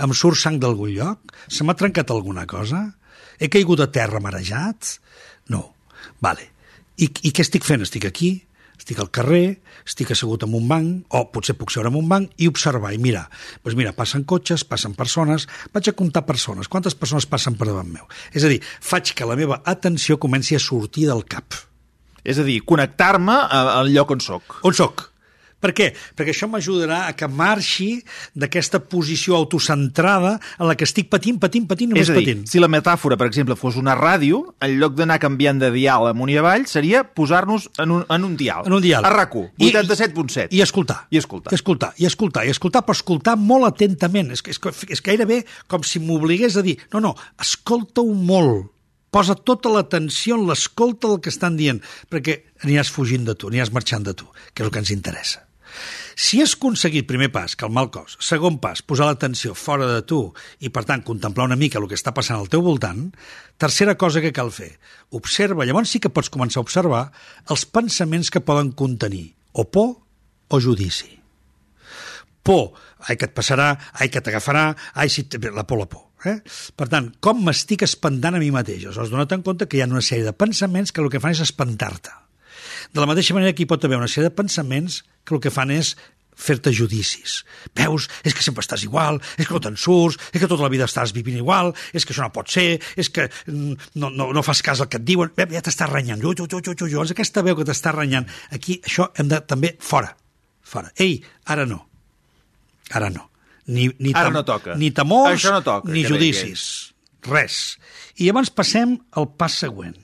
Em 0.00 0.12
surt 0.16 0.40
sang 0.40 0.56
d'algun 0.60 0.94
lloc? 0.96 1.34
Se 1.48 1.64
m'ha 1.64 1.76
trencat 1.76 2.10
alguna 2.10 2.46
cosa? 2.48 2.86
He 3.40 3.48
caigut 3.52 3.80
a 3.84 3.90
terra 3.92 4.20
marejat? 4.20 4.96
No. 5.52 5.74
Vale. 6.24 6.46
I, 7.00 7.08
I 7.08 7.32
què 7.32 7.44
estic 7.44 7.64
fent? 7.64 7.84
Estic 7.84 8.06
aquí, 8.08 8.30
estic 8.80 9.00
al 9.00 9.10
carrer, 9.12 9.60
estic 9.88 10.12
assegut 10.12 10.44
en 10.46 10.56
un 10.56 10.66
banc, 10.68 11.04
o 11.16 11.26
potser 11.32 11.56
puc 11.58 11.72
seure 11.72 11.92
en 11.92 11.98
un 12.00 12.08
banc 12.08 12.32
i 12.40 12.48
observar 12.48 12.92
i 12.96 13.00
mirar. 13.00 13.26
Doncs 13.64 13.76
mira, 13.78 13.92
passen 13.96 14.24
cotxes, 14.28 14.64
passen 14.68 14.96
persones, 14.96 15.46
vaig 15.74 15.92
a 15.92 15.96
comptar 15.96 16.24
persones, 16.28 16.68
quantes 16.68 16.96
persones 16.96 17.28
passen 17.28 17.56
per 17.60 17.68
davant 17.68 17.92
meu. 17.92 18.08
És 18.32 18.44
a 18.44 18.52
dir, 18.52 18.60
faig 18.64 19.12
que 19.16 19.28
la 19.28 19.36
meva 19.40 19.60
atenció 19.68 20.16
comenci 20.20 20.56
a 20.56 20.62
sortir 20.64 21.08
del 21.10 21.24
cap. 21.28 21.56
És 22.24 22.40
a 22.40 22.44
dir, 22.44 22.60
connectar-me 22.68 23.36
al 23.52 23.92
lloc 23.92 24.16
on 24.16 24.24
sóc. 24.24 24.60
On 24.68 24.76
sóc? 24.76 25.08
Per 25.60 25.74
què? 25.76 25.90
Perquè 26.16 26.32
això 26.32 26.48
m'ajudarà 26.48 27.02
a 27.06 27.12
que 27.12 27.28
marxi 27.28 28.02
d'aquesta 28.34 28.80
posició 28.88 29.36
autocentrada 29.36 30.38
en 30.58 30.66
la 30.66 30.74
que 30.74 30.84
estic 30.88 31.10
patint, 31.12 31.36
patint, 31.38 31.66
patint, 31.68 31.90
només 31.92 32.08
És 32.08 32.10
a 32.10 32.16
dir, 32.16 32.24
patint. 32.24 32.46
si 32.48 32.58
la 32.62 32.68
metàfora, 32.72 33.18
per 33.20 33.26
exemple, 33.28 33.56
fos 33.60 33.76
una 33.76 33.94
ràdio, 33.94 34.54
en 34.60 34.78
lloc 34.80 34.94
d'anar 34.96 35.18
canviant 35.20 35.60
de 35.60 35.70
dial 35.74 36.06
amunt 36.08 36.30
i 36.32 36.38
avall, 36.40 36.64
seria 36.66 37.04
posar-nos 37.04 37.68
en, 37.78 37.90
un, 37.90 38.06
en 38.08 38.24
un 38.24 38.36
dial. 38.40 38.64
en 38.66 38.72
un 38.72 38.80
dial. 38.82 39.04
A 39.04 39.10
RAC1, 39.12 39.50
I- 39.58 39.70
87.7. 39.70 40.48
I 40.56 40.62
escoltar. 40.62 41.06
I 41.10 41.18
escoltar. 41.18 41.52
I 41.52 41.56
escoltar, 41.60 41.92
i 41.98 42.06
escoltar, 42.06 42.46
i 42.46 42.50
escoltar, 42.56 42.82
però 42.86 42.96
escoltar 42.96 43.36
molt 43.36 43.68
atentament. 43.68 44.32
És, 44.32 44.40
que- 44.42 44.50
és, 44.52 44.58
que- 44.58 44.72
és 44.88 45.02
gairebé 45.02 45.44
com 45.68 45.82
si 45.84 46.00
m'obligués 46.00 46.56
a 46.56 46.62
dir 46.62 46.78
no, 46.92 47.00
no, 47.00 47.14
escolta-ho 47.38 48.14
molt. 48.14 48.70
Posa 49.10 49.34
tota 49.34 49.68
l'atenció 49.68 50.36
en 50.38 50.46
l'escolta 50.46 51.08
del 51.10 51.18
que 51.20 51.30
estan 51.34 51.56
dient, 51.58 51.80
perquè 52.08 52.44
aniràs 52.62 52.92
fugint 52.94 53.24
de 53.26 53.34
tu, 53.34 53.48
aniràs 53.50 53.72
marxant 53.74 54.04
de 54.06 54.14
tu, 54.14 54.24
que 54.54 54.62
és 54.62 54.66
el 54.68 54.70
que 54.70 54.78
ens 54.78 54.92
interessa. 54.94 55.42
Si 56.16 56.40
has 56.42 56.54
aconseguit, 56.56 57.06
primer 57.08 57.30
pas, 57.32 57.56
calmar 57.56 57.86
el 57.86 57.92
cos, 57.94 58.16
segon 58.24 58.58
pas, 58.62 58.82
posar 58.82 59.08
l'atenció 59.08 59.54
fora 59.54 59.88
de 59.90 60.02
tu 60.06 60.20
i, 60.60 60.68
per 60.68 60.84
tant, 60.88 61.04
contemplar 61.06 61.48
una 61.48 61.58
mica 61.60 61.80
el 61.80 61.88
que 61.90 61.98
està 61.98 62.12
passant 62.16 62.38
al 62.40 62.50
teu 62.52 62.64
voltant, 62.64 63.08
tercera 63.60 63.96
cosa 64.00 64.22
que 64.24 64.34
cal 64.36 64.52
fer, 64.54 64.74
observa, 65.16 65.66
llavors 65.68 65.92
sí 65.92 66.02
que 66.02 66.12
pots 66.12 66.32
començar 66.32 66.60
a 66.60 66.66
observar 66.66 67.06
els 67.48 67.64
pensaments 67.64 68.30
que 68.30 68.44
poden 68.44 68.74
contenir 68.76 69.32
o 69.52 69.64
por 69.64 69.96
o 70.50 70.60
judici. 70.60 71.16
Por, 72.42 72.72
ai, 73.06 73.16
que 73.16 73.28
et 73.28 73.34
passarà, 73.36 73.74
ai, 74.00 74.08
que 74.08 74.22
t'agafarà, 74.24 74.70
ai, 74.94 75.10
si... 75.12 75.26
La 75.54 75.66
por, 75.68 75.78
la 75.78 75.86
por. 75.86 76.08
Eh? 76.28 76.40
Per 76.76 76.88
tant, 76.92 77.10
com 77.24 77.38
m'estic 77.44 77.84
espantant 77.86 78.36
a 78.36 78.40
mi 78.42 78.50
mateix? 78.52 78.84
Aleshores, 78.84 79.12
dona't 79.12 79.36
en 79.36 79.44
compte 79.46 79.68
que 79.68 79.78
hi 79.78 79.84
ha 79.84 79.88
una 79.88 80.04
sèrie 80.04 80.26
de 80.26 80.36
pensaments 80.36 80.92
que 80.92 81.04
el 81.04 81.08
que 81.12 81.20
fan 81.22 81.36
és 81.36 81.44
espantar-te. 81.44 82.12
De 82.92 83.02
la 83.02 83.08
mateixa 83.10 83.36
manera 83.36 83.54
que 83.56 83.64
hi 83.64 83.70
pot 83.70 83.84
haver 83.84 83.98
una 84.00 84.08
sèrie 84.10 84.30
de 84.30 84.36
pensaments 84.36 85.02
que 85.24 85.36
el 85.36 85.42
que 85.44 85.52
fan 85.54 85.72
és 85.74 85.94
fer-te 86.40 86.72
judicis. 86.72 87.40
Veus, 87.76 88.08
és 88.24 88.34
que 88.34 88.44
sempre 88.44 88.64
estàs 88.64 88.84
igual, 88.86 89.20
és 89.36 89.46
que 89.46 89.54
no 89.54 89.60
te'n 89.62 89.76
surts, 89.80 90.18
és 90.32 90.40
que 90.40 90.48
tota 90.48 90.64
la 90.64 90.72
vida 90.72 90.88
estàs 90.88 91.12
vivint 91.16 91.40
igual, 91.40 91.74
és 91.92 92.06
que 92.06 92.14
això 92.14 92.24
no 92.24 92.32
pot 92.34 92.48
ser, 92.52 92.80
és 92.96 93.10
que 93.12 93.28
mm, 93.28 93.90
no, 94.00 94.10
no, 94.10 94.30
no 94.36 94.44
fas 94.46 94.62
cas 94.64 94.80
al 94.80 94.88
que 94.90 95.00
et 95.00 95.06
diuen, 95.06 95.32
ja 95.36 95.64
t'estàs 95.66 95.90
renyant, 95.92 96.22
jo, 96.22 96.32
jo, 96.38 96.48
jo, 96.48 96.62
jo, 96.64 96.72
jo, 96.72 96.86
jo. 96.86 96.94
Llavors 96.94 97.14
aquesta 97.14 97.44
veu 97.46 97.58
que 97.58 97.68
t'està 97.68 97.92
renyant, 97.96 98.28
aquí 98.56 98.80
això 98.80 99.10
hem 99.20 99.28
de 99.30 99.42
també 99.44 99.74
fora, 99.84 100.14
fora. 100.64 100.92
Ei, 100.96 101.18
ara 101.44 101.68
no, 101.68 101.82
ara 102.96 103.12
no. 103.12 103.26
Ni, 103.70 103.86
ni 104.02 104.10
Ara 104.16 104.32
no 104.34 104.42
toca. 104.42 104.74
Ni 104.74 104.88
temors, 104.90 105.36
Això 105.36 105.52
no 105.54 105.60
toca, 105.62 105.92
ni 105.94 106.02
judicis. 106.02 106.62
Res. 107.22 107.76
I 108.18 108.26
llavors 108.26 108.50
passem 108.50 108.96
al 109.14 109.28
pas 109.38 109.54
següent, 109.62 109.94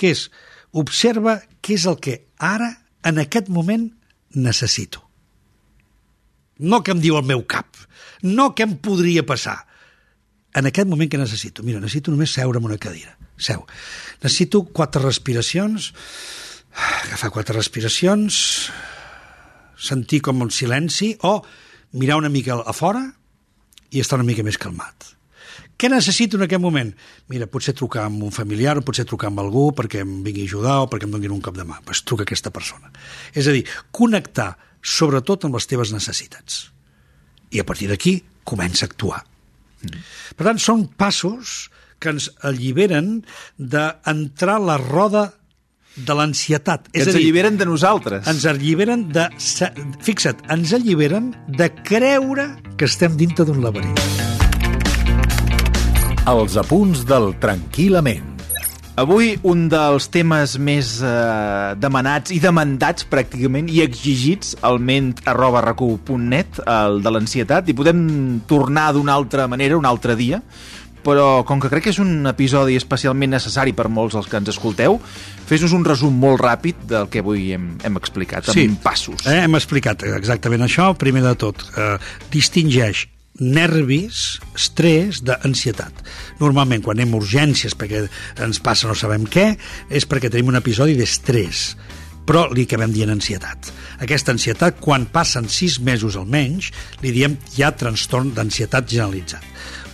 que 0.00 0.14
és 0.14 0.28
observa 0.72 1.40
què 1.62 1.78
és 1.78 1.86
el 1.86 1.98
que 2.02 2.18
ara, 2.42 2.68
en 3.06 3.20
aquest 3.22 3.48
moment, 3.52 3.88
necessito. 4.34 5.02
No 6.58 6.82
que 6.82 6.92
em 6.94 7.00
diu 7.02 7.16
el 7.18 7.26
meu 7.26 7.44
cap, 7.48 7.78
no 8.22 8.52
que 8.54 8.66
em 8.66 8.76
podria 8.82 9.24
passar. 9.26 9.62
En 10.54 10.68
aquest 10.68 10.90
moment 10.90 11.08
que 11.10 11.20
necessito? 11.20 11.64
Mira, 11.64 11.80
necessito 11.80 12.12
només 12.12 12.34
seure 12.34 12.60
en 12.60 12.68
una 12.68 12.78
cadira. 12.78 13.16
Seu. 13.40 13.64
Necessito 14.22 14.62
quatre 14.74 15.02
respiracions, 15.02 15.90
agafar 17.06 17.32
quatre 17.34 17.56
respiracions, 17.56 18.36
sentir 19.78 20.20
com 20.22 20.44
un 20.44 20.52
silenci, 20.54 21.16
o 21.22 21.40
mirar 21.98 22.20
una 22.20 22.30
mica 22.32 22.60
a 22.60 22.76
fora 22.76 23.02
i 23.90 24.00
estar 24.00 24.20
una 24.20 24.28
mica 24.28 24.44
més 24.46 24.60
calmat. 24.60 25.12
Què 25.82 25.88
necessito 25.90 26.38
en 26.38 26.44
aquest 26.46 26.62
moment? 26.62 26.92
Mira, 27.32 27.48
potser 27.50 27.72
trucar 27.74 28.04
amb 28.06 28.22
un 28.22 28.30
familiar 28.30 28.76
o 28.78 28.84
potser 28.86 29.02
trucar 29.02 29.32
amb 29.32 29.40
algú 29.42 29.64
perquè 29.74 30.04
em 30.04 30.20
vingui 30.22 30.44
a 30.44 30.50
ajudar 30.52 30.76
o 30.84 30.86
perquè 30.92 31.08
em 31.08 31.16
donin 31.16 31.34
un 31.34 31.40
cop 31.42 31.56
de 31.58 31.66
mà. 31.66 31.80
Pues 31.82 32.04
truca 32.06 32.22
aquesta 32.22 32.52
persona. 32.54 32.92
És 33.34 33.50
a 33.50 33.56
dir, 33.56 33.64
connectar 33.90 34.52
sobretot 34.78 35.48
amb 35.48 35.58
les 35.58 35.66
teves 35.66 35.90
necessitats. 35.90 36.68
I 37.50 37.58
a 37.58 37.66
partir 37.66 37.90
d'aquí 37.90 38.20
comença 38.46 38.86
a 38.86 38.92
actuar. 38.92 39.24
Per 40.38 40.46
tant, 40.46 40.62
són 40.62 40.86
passos 40.86 41.72
que 41.98 42.14
ens 42.14 42.30
alliberen 42.46 43.24
d'entrar 43.58 44.60
la 44.62 44.78
roda 44.78 45.32
de 45.96 46.14
l'ansietat. 46.14 46.92
Que 46.94 47.02
ens 47.02 47.18
alliberen 47.18 47.58
de 47.58 47.66
nosaltres. 47.66 48.22
Ens 48.30 48.46
alliberen 48.46 49.08
de... 49.10 49.26
Fixa't, 50.06 50.46
ens 50.54 50.78
alliberen 50.78 51.32
de 51.50 51.72
creure 51.82 52.52
que 52.78 52.86
estem 52.86 53.18
dintre 53.18 53.50
d'un 53.50 53.58
laberint. 53.66 54.31
Els 56.22 56.54
apunts 56.54 57.00
del 57.02 57.32
Tranquil·lament. 57.42 58.28
Avui 59.02 59.32
un 59.48 59.64
dels 59.72 60.04
temes 60.14 60.52
més 60.62 60.92
eh, 61.02 61.72
demanats 61.82 62.30
i 62.30 62.38
demandats 62.38 63.08
pràcticament 63.10 63.66
i 63.66 63.80
exigits 63.82 64.52
al 64.62 64.78
ment 64.78 65.08
arroba 65.26 65.64
recu.net, 65.64 66.60
el 66.62 67.00
de 67.02 67.10
l'ansietat, 67.10 67.66
i 67.66 67.74
podem 67.74 68.04
tornar 68.46 68.92
d'una 68.94 69.16
altra 69.18 69.48
manera, 69.50 69.74
un 69.80 69.88
altre 69.88 70.14
dia, 70.14 70.38
però 71.02 71.42
com 71.48 71.58
que 71.58 71.72
crec 71.72 71.88
que 71.88 71.90
és 71.90 71.98
un 71.98 72.30
episodi 72.30 72.78
especialment 72.78 73.34
necessari 73.34 73.74
per 73.74 73.88
molts 73.90 74.14
dels 74.14 74.28
que 74.30 74.38
ens 74.38 74.52
escolteu, 74.52 75.00
fes-nos 75.48 75.74
un 75.74 75.82
resum 75.88 76.14
molt 76.22 76.38
ràpid 76.44 76.86
del 76.92 77.10
que 77.10 77.24
avui 77.24 77.48
hem, 77.56 77.72
hem 77.82 77.98
explicat, 77.98 78.52
amb 78.54 78.78
passos. 78.84 79.26
Eh, 79.26 79.40
hem 79.42 79.58
explicat 79.58 80.06
exactament 80.12 80.62
això. 80.68 80.92
Primer 80.94 81.26
de 81.26 81.34
tot, 81.42 81.66
eh, 81.74 81.96
distingeix 82.30 83.08
nervis, 83.42 84.38
estrès, 84.54 85.22
d'ansietat. 85.26 86.04
Normalment, 86.40 86.84
quan 86.84 86.98
anem 86.98 87.16
a 87.16 87.20
urgències 87.22 87.76
perquè 87.78 88.06
ens 88.46 88.62
passa 88.62 88.88
no 88.88 88.96
sabem 88.98 89.26
què, 89.26 89.52
és 89.90 90.06
perquè 90.08 90.30
tenim 90.30 90.54
un 90.54 90.62
episodi 90.62 90.96
d'estrès 90.98 91.72
però 92.22 92.44
li 92.54 92.62
acabem 92.68 92.92
dient 92.94 93.10
ansietat. 93.10 93.72
Aquesta 93.98 94.30
ansietat, 94.30 94.76
quan 94.78 95.08
passen 95.10 95.48
sis 95.50 95.80
mesos 95.82 96.14
almenys, 96.14 96.68
li 97.02 97.10
diem 97.10 97.34
ja 97.56 97.72
trastorn 97.74 98.30
d'ansietat 98.36 98.86
generalitzat 98.86 99.42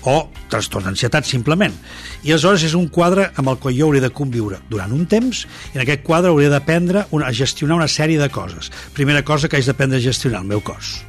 o 0.09 0.31
trastorn 0.49 0.87
d'ansietat 0.87 1.27
simplement. 1.27 1.75
I 2.23 2.33
aleshores 2.33 2.65
és 2.69 2.75
un 2.79 2.87
quadre 2.93 3.29
amb 3.37 3.51
el 3.51 3.59
qual 3.61 3.75
jo 3.77 3.89
hauré 3.89 4.01
de 4.01 4.13
conviure 4.15 4.61
durant 4.71 4.93
un 4.95 5.05
temps 5.11 5.45
i 5.73 5.77
en 5.77 5.83
aquest 5.83 6.05
quadre 6.07 6.31
hauré 6.31 6.49
d'aprendre 6.53 7.05
a 7.09 7.33
gestionar 7.35 7.77
una 7.77 7.91
sèrie 7.91 8.21
de 8.21 8.31
coses. 8.33 8.71
Primera 8.95 9.25
cosa 9.25 9.49
que 9.49 9.59
haig 9.59 9.67
d'aprendre 9.67 9.99
a 9.99 10.05
gestionar, 10.05 10.43
el 10.43 10.49
meu 10.49 10.63
cos. 10.65 11.03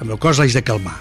El 0.00 0.10
meu 0.10 0.18
cos 0.18 0.40
l'haig 0.40 0.56
de 0.56 0.64
calmar. 0.64 0.96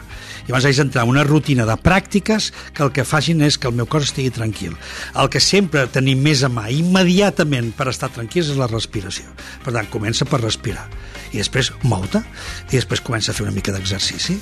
Abans 0.49 0.65
haig 0.65 0.79
d'entrar 0.81 1.05
en 1.05 1.13
una 1.13 1.23
rutina 1.27 1.65
de 1.69 1.75
pràctiques 1.77 2.49
que 2.73 2.83
el 2.85 2.93
que 2.95 3.05
facin 3.05 3.43
és 3.45 3.59
que 3.61 3.69
el 3.69 3.75
meu 3.77 3.85
cos 3.85 4.07
estigui 4.09 4.31
tranquil. 4.33 4.73
El 5.13 5.29
que 5.29 5.41
sempre 5.43 5.85
tenim 5.93 6.23
més 6.25 6.41
a 6.43 6.49
mà 6.49 6.67
immediatament 6.73 7.71
per 7.77 7.89
estar 7.91 8.09
tranquils 8.13 8.49
és 8.49 8.57
la 8.57 8.69
respiració. 8.71 9.29
Per 9.65 9.75
tant, 9.75 9.89
comença 9.93 10.25
per 10.25 10.41
respirar. 10.41 10.87
I 11.29 11.37
després 11.37 11.69
mou-te. 11.83 12.23
I 12.69 12.79
després 12.79 13.03
comença 13.05 13.29
a 13.29 13.37
fer 13.37 13.45
una 13.45 13.53
mica 13.53 13.75
d'exercici. 13.75 14.39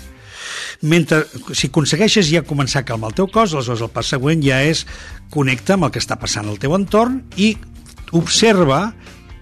Mentre, 0.87 1.25
si 1.57 1.67
aconsegueixes 1.67 2.29
ja 2.29 2.45
començar 2.47 2.83
a 2.83 2.87
calmar 2.87 3.11
el 3.11 3.17
teu 3.17 3.27
cos, 3.27 3.51
aleshores 3.51 3.83
el 3.83 3.91
pas 3.91 4.07
següent 4.13 4.43
ja 4.45 4.61
és 4.63 4.85
connecta 5.33 5.75
amb 5.75 5.87
el 5.87 5.93
que 5.93 6.01
està 6.03 6.15
passant 6.21 6.47
al 6.47 6.59
teu 6.61 6.75
entorn 6.77 7.23
i 7.35 7.55
observa 8.15 8.93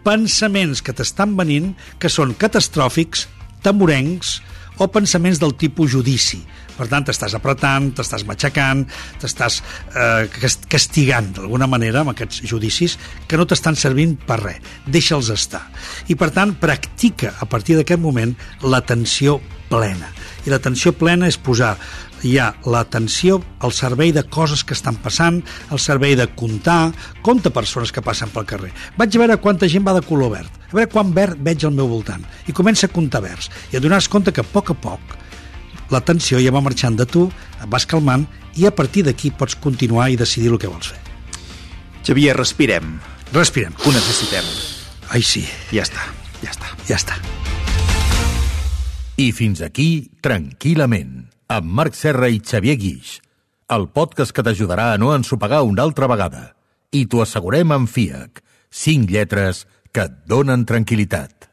pensaments 0.06 0.82
que 0.86 0.94
t'estan 0.96 1.36
venint 1.38 1.74
que 2.02 2.10
són 2.10 2.34
catastròfics, 2.40 3.28
temorencs 3.66 4.40
o 4.78 4.88
pensaments 4.92 5.40
del 5.40 5.56
tipus 5.56 5.92
judici. 5.92 6.42
Per 6.76 6.90
tant, 6.92 7.06
t'estàs 7.08 7.32
apretant, 7.38 7.88
t'estàs 7.96 8.26
matxacant, 8.28 8.84
t'estàs 9.22 9.62
eh, 9.96 10.28
cas- 10.34 10.60
castigant 10.68 11.30
d'alguna 11.38 11.68
manera 11.72 12.02
amb 12.04 12.12
aquests 12.12 12.42
judicis 12.44 12.98
que 13.28 13.38
no 13.40 13.46
t'estan 13.48 13.78
servint 13.80 14.18
per 14.28 14.42
res. 14.42 14.60
Deixa'ls 14.86 15.30
estar. 15.32 15.64
I, 16.12 16.16
per 16.20 16.32
tant, 16.36 16.56
practica 16.60 17.36
a 17.40 17.48
partir 17.48 17.78
d'aquest 17.80 18.02
moment 18.02 18.36
l'atenció 18.64 19.40
plena. 19.70 20.12
I 20.46 20.52
l'atenció 20.52 20.92
plena 20.94 21.30
és 21.32 21.40
posar 21.42 21.78
ja 22.26 22.54
l'atenció 22.66 23.38
al 23.60 23.74
servei 23.76 24.12
de 24.16 24.24
coses 24.24 24.64
que 24.66 24.74
estan 24.74 24.98
passant, 25.02 25.42
al 25.70 25.80
servei 25.80 26.16
de 26.18 26.26
comptar, 26.34 26.92
compta 27.22 27.52
persones 27.54 27.92
que 27.94 28.02
passen 28.02 28.32
pel 28.34 28.48
carrer. 28.50 28.72
Vaig 28.98 29.16
a 29.16 29.22
veure 29.22 29.38
quanta 29.44 29.70
gent 29.70 29.86
va 29.86 29.94
de 29.94 30.02
color 30.06 30.34
verd, 30.34 30.50
a 30.72 30.74
veure 30.74 30.90
quan 30.92 31.14
verd 31.14 31.38
veig 31.46 31.66
al 31.66 31.76
meu 31.78 31.88
voltant, 31.92 32.26
i 32.50 32.56
comença 32.56 32.90
a 32.90 32.94
comptar 32.94 33.22
verds. 33.26 33.52
I 33.72 33.78
et 33.78 33.84
donaràs 33.84 34.10
compte 34.10 34.34
que 34.34 34.42
a 34.42 34.50
poc 34.56 34.74
a 34.74 34.78
poc 34.88 35.16
l'atenció 35.94 36.40
ja 36.42 36.54
va 36.54 36.64
marxant 36.66 36.98
de 36.98 37.06
tu, 37.06 37.28
et 37.62 37.70
vas 37.70 37.86
calmant, 37.86 38.26
i 38.58 38.66
a 38.66 38.74
partir 38.74 39.04
d'aquí 39.06 39.30
pots 39.32 39.56
continuar 39.62 40.10
i 40.10 40.18
decidir 40.18 40.50
el 40.50 40.58
que 40.58 40.72
vols 40.72 40.90
fer. 40.94 41.02
Xavier, 42.06 42.36
respirem. 42.38 42.98
Respirem. 43.34 43.74
Ho 43.86 43.92
necessitem. 43.94 44.46
Ai, 45.14 45.22
sí, 45.22 45.46
Ja 45.72 45.84
està, 45.86 46.02
ja 46.42 46.50
està. 46.50 46.74
ja 46.88 46.98
està. 46.98 47.20
I 49.18 49.32
fins 49.32 49.62
aquí, 49.62 50.10
Tranquil·lament, 50.22 51.35
amb 51.48 51.70
Marc 51.70 51.94
Serra 51.94 52.30
i 52.30 52.40
Xavier 52.42 52.76
Guix. 52.82 53.22
el 53.76 53.88
podcast 53.90 54.30
que 54.30 54.44
t'ajudarà 54.46 54.92
a 54.94 54.98
no 55.02 55.08
ensopegar 55.16 55.64
una 55.66 55.82
altra 55.82 56.06
vegada. 56.06 56.54
I 56.94 57.08
t'ho 57.10 57.24
assegurem 57.24 57.72
amb 57.74 57.90
FIAC. 57.90 58.44
5 58.70 59.10
lletres 59.10 59.66
que 59.92 60.06
et 60.06 60.20
donen 60.30 60.68
tranquil·litat. 60.70 61.45